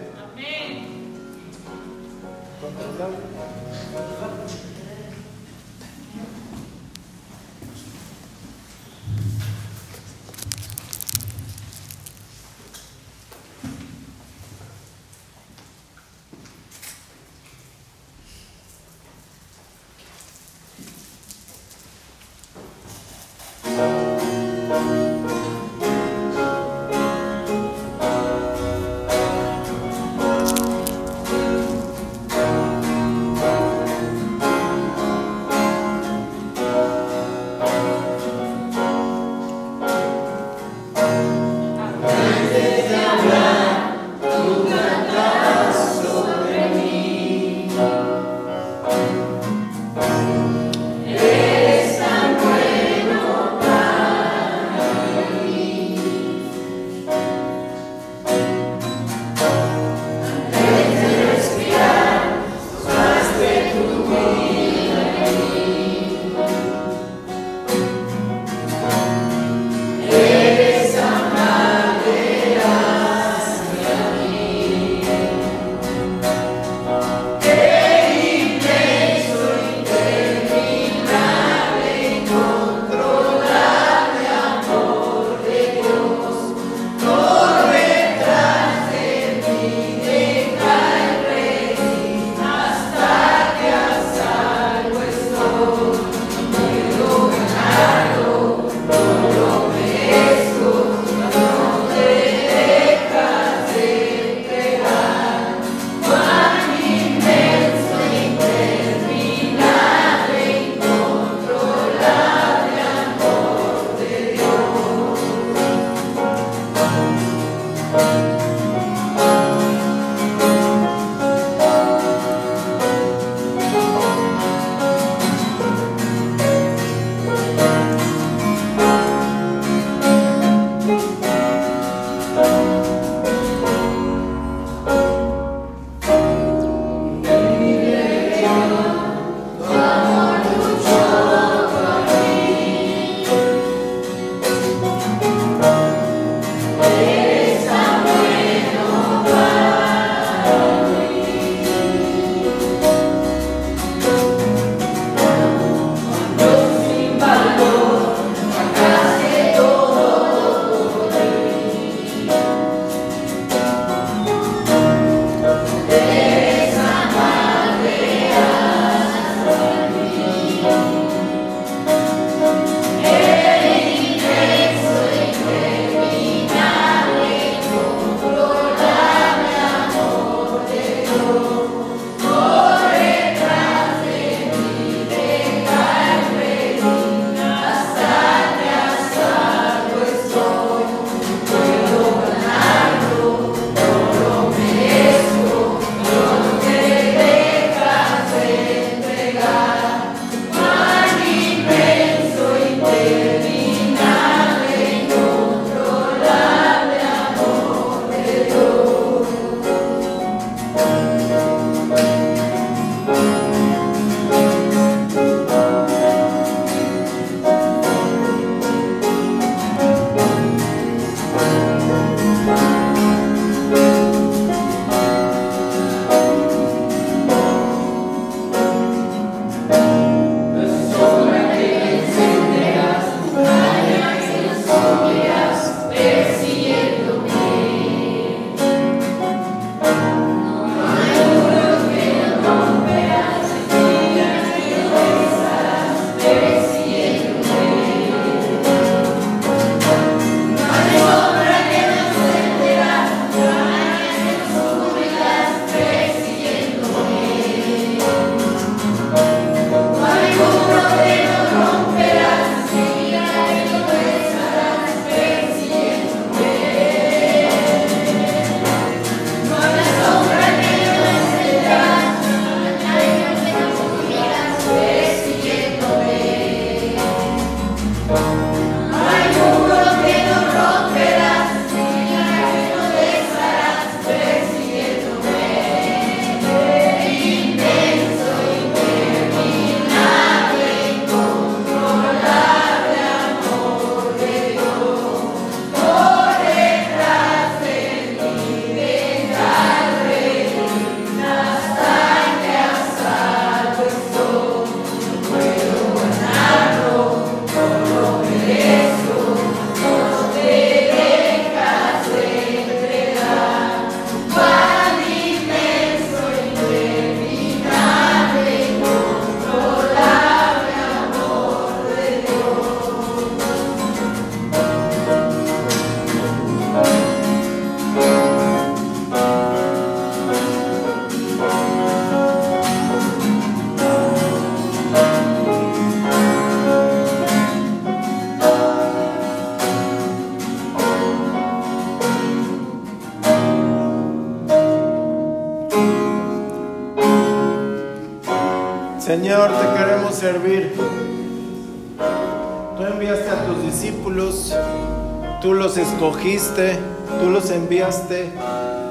[356.20, 356.78] Escogiste,
[357.22, 358.32] tú los enviaste,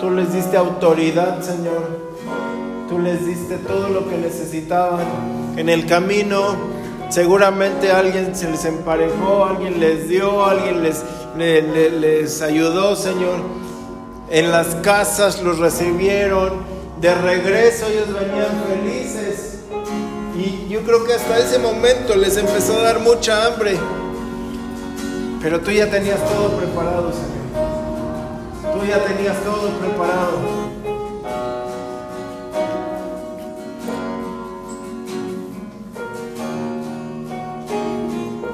[0.01, 2.09] tú les diste autoridad, Señor.
[2.89, 5.05] Tú les diste todo lo que necesitaban.
[5.57, 6.57] En el camino
[7.11, 11.05] seguramente alguien se les emparejó, alguien les dio, alguien les,
[11.37, 13.41] les ayudó, Señor.
[14.31, 16.79] En las casas los recibieron.
[17.01, 19.59] De regreso ellos venían felices.
[20.35, 23.79] Y yo creo que hasta ese momento les empezó a dar mucha hambre.
[25.41, 27.39] Pero tú ya tenías todo preparado, Señor.
[28.73, 30.39] Tú ya tenías todo preparado.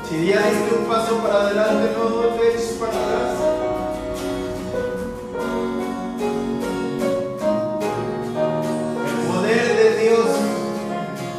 [0.09, 3.39] Si ya diste un paso para adelante, no eches para atrás.
[9.09, 10.29] El poder de Dios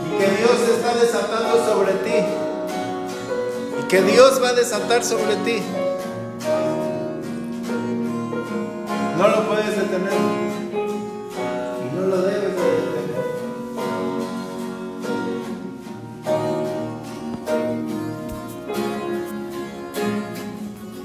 [0.08, 2.05] y que Dios está desatando sobre ti.
[3.90, 5.62] Que Dios va a desatar sobre ti.
[9.18, 10.14] No lo puedes detener.
[11.82, 13.26] Y no lo debes de detener.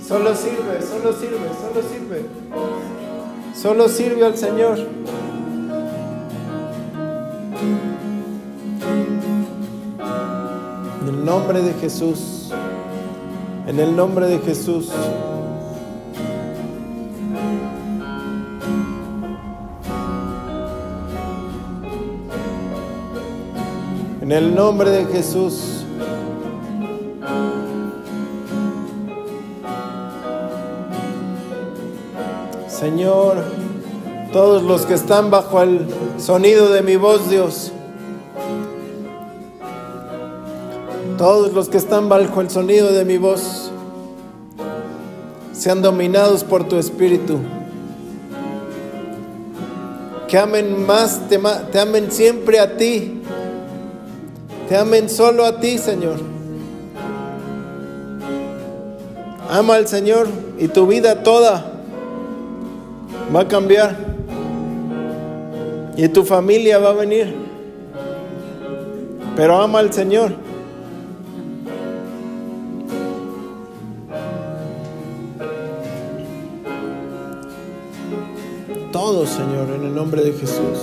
[0.08, 2.26] Solo sirve, solo sirve, solo sirve.
[3.54, 4.78] Solo sirve al Señor.
[11.02, 12.50] En el nombre de Jesús.
[13.70, 14.88] En el nombre de Jesús.
[24.20, 25.84] En el nombre de Jesús.
[32.66, 33.36] Señor,
[34.32, 35.86] todos los que están bajo el
[36.18, 37.70] sonido de mi voz, Dios.
[41.16, 43.59] Todos los que están bajo el sonido de mi voz
[45.60, 47.38] sean dominados por tu espíritu.
[50.26, 51.38] Que amen más, te,
[51.78, 53.20] amen siempre a ti.
[54.70, 56.16] Te amen solo a ti, Señor.
[59.50, 61.70] Ama al Señor y tu vida toda
[63.34, 63.94] va a cambiar.
[65.94, 67.34] Y tu familia va a venir.
[69.36, 70.32] Pero ama al Señor.
[79.10, 80.78] Señor, en el nombre de Jesús.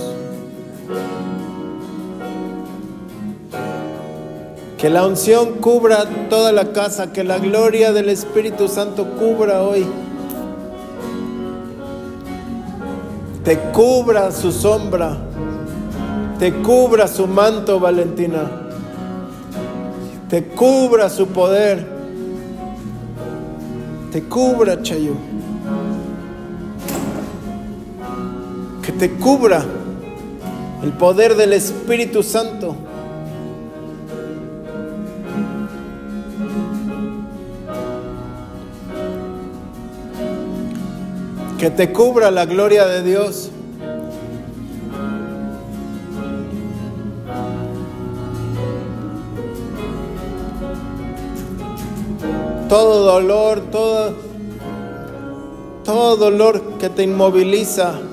[4.76, 9.86] Que la unción cubra toda la casa, que la gloria del Espíritu Santo cubra hoy.
[13.44, 15.16] Te cubra su sombra,
[16.38, 18.42] te cubra su manto, Valentina.
[20.28, 21.86] Te cubra su poder.
[24.12, 25.27] Te cubra, Chayo.
[28.88, 29.62] Que te cubra
[30.82, 32.74] el poder del Espíritu Santo.
[41.58, 43.50] Que te cubra la gloria de Dios.
[52.70, 54.14] Todo dolor, todo,
[55.84, 58.07] todo dolor que te inmoviliza,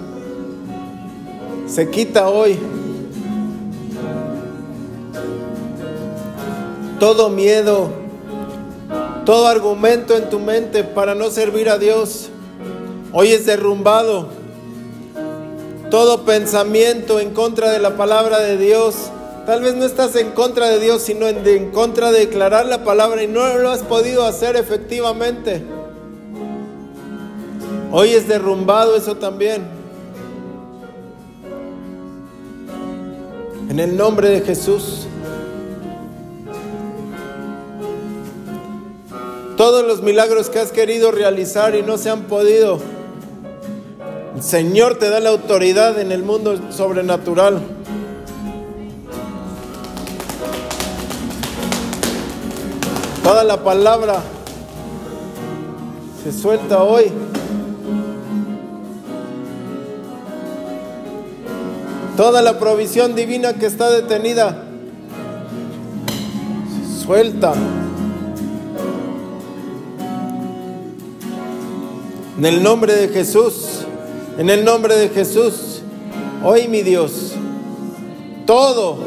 [1.68, 2.58] se quita hoy.
[7.00, 7.90] Todo miedo,
[9.26, 12.30] todo argumento en tu mente para no servir a Dios,
[13.12, 14.28] hoy es derrumbado.
[15.92, 18.96] Todo pensamiento en contra de la palabra de Dios.
[19.46, 23.22] Tal vez no estás en contra de Dios, sino en, contra de declarar la palabra
[23.22, 25.64] y no lo has podido hacer efectivamente.
[27.92, 29.75] Hoy es derrumbado eso también.
[33.70, 35.08] En el nombre de Jesús.
[39.58, 42.80] Todos los milagros que has querido realizar y no se han podido.
[44.36, 47.62] El Señor te da la autoridad en el mundo sobrenatural.
[53.24, 54.22] Toda la palabra
[56.24, 57.12] se suelta hoy.
[62.18, 64.64] Toda la provisión divina que está detenida,
[67.04, 67.54] suelta.
[72.38, 73.86] En el nombre de Jesús,
[74.38, 75.82] en el nombre de Jesús,
[76.44, 77.34] hoy mi Dios,
[78.46, 78.98] todo,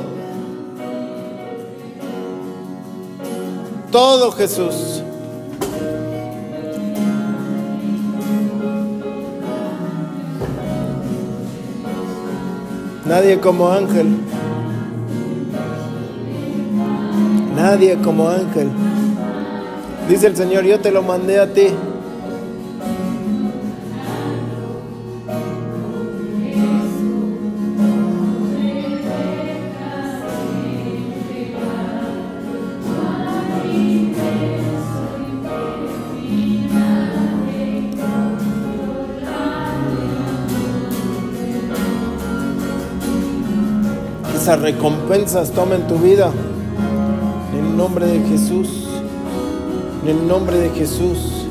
[3.91, 5.03] todo Jesús
[13.09, 14.07] Nadie como ángel.
[17.57, 18.69] Nadie como ángel.
[20.11, 21.69] Dice el Señor, yo te lo mandé a ti.
[44.49, 46.33] Esas recompensas tomen tu vida.
[47.53, 48.89] En el nombre de Jesús.
[50.03, 51.45] En el nombre de Jesús.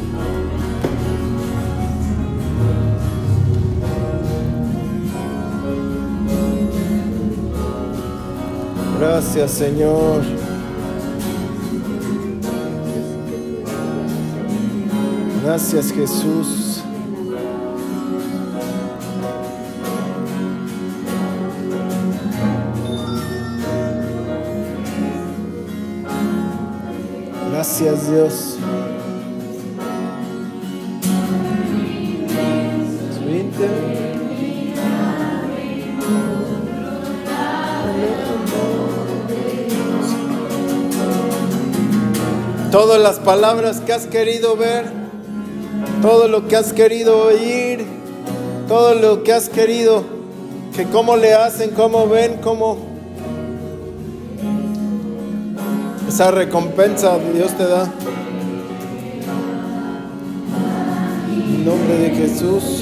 [8.99, 10.23] Gracias Señor.
[15.43, 16.66] Gracias Jesús.
[27.79, 28.57] Gracias Dios.
[42.71, 44.85] Todas las palabras que has querido ver,
[46.01, 47.85] todo lo que has querido oír,
[48.67, 50.03] todo lo que has querido,
[50.75, 52.86] que cómo le hacen, cómo ven, cómo
[56.17, 57.83] esa recompensa Dios te da.
[61.29, 62.76] En nombre de Jesús.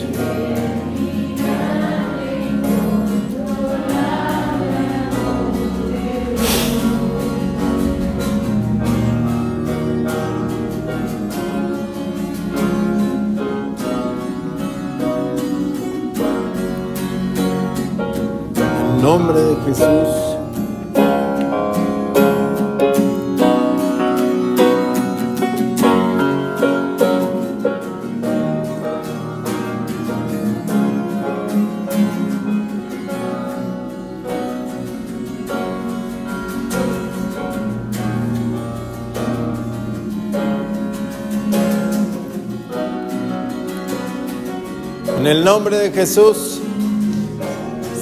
[46.05, 46.59] Jesús,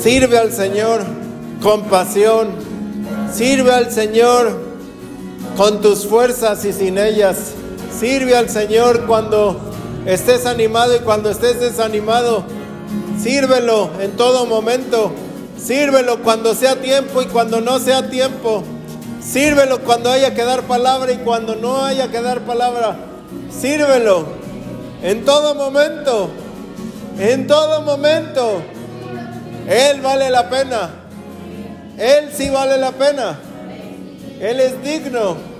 [0.01, 1.05] sirve al Señor
[1.61, 2.49] con pasión,
[3.33, 4.59] sirve al Señor
[5.55, 7.53] con tus fuerzas y sin ellas,
[7.97, 9.57] sirve al Señor cuando
[10.05, 12.43] estés animado y cuando estés desanimado,
[13.21, 15.13] sírvelo en todo momento,
[15.57, 18.63] sírvelo cuando sea tiempo y cuando no sea tiempo,
[19.25, 22.97] sírvelo cuando haya que dar palabra y cuando no haya que dar palabra,
[23.49, 24.25] sírvelo
[25.01, 26.42] en todo momento.
[27.19, 28.61] En todo momento.
[29.67, 30.89] Él vale la pena.
[31.97, 33.39] Él sí vale la pena.
[34.39, 35.53] Él es digno.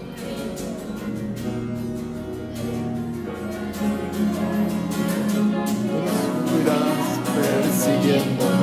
[7.35, 8.62] persiguiendo.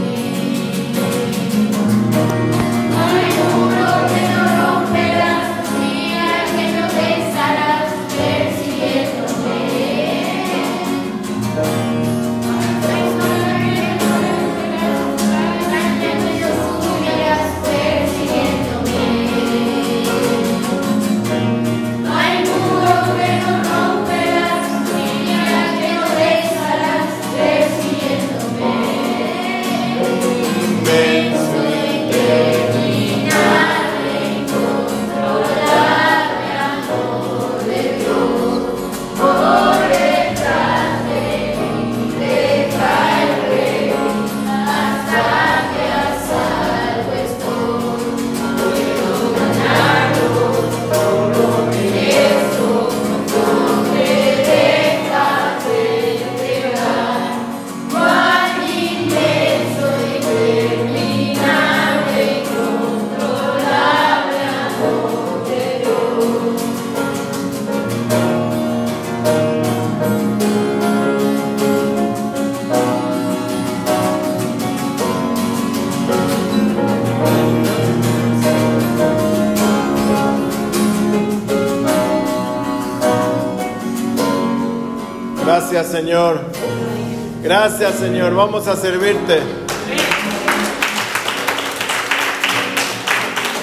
[88.01, 88.35] Señor.
[88.35, 89.60] Vamos a servirte.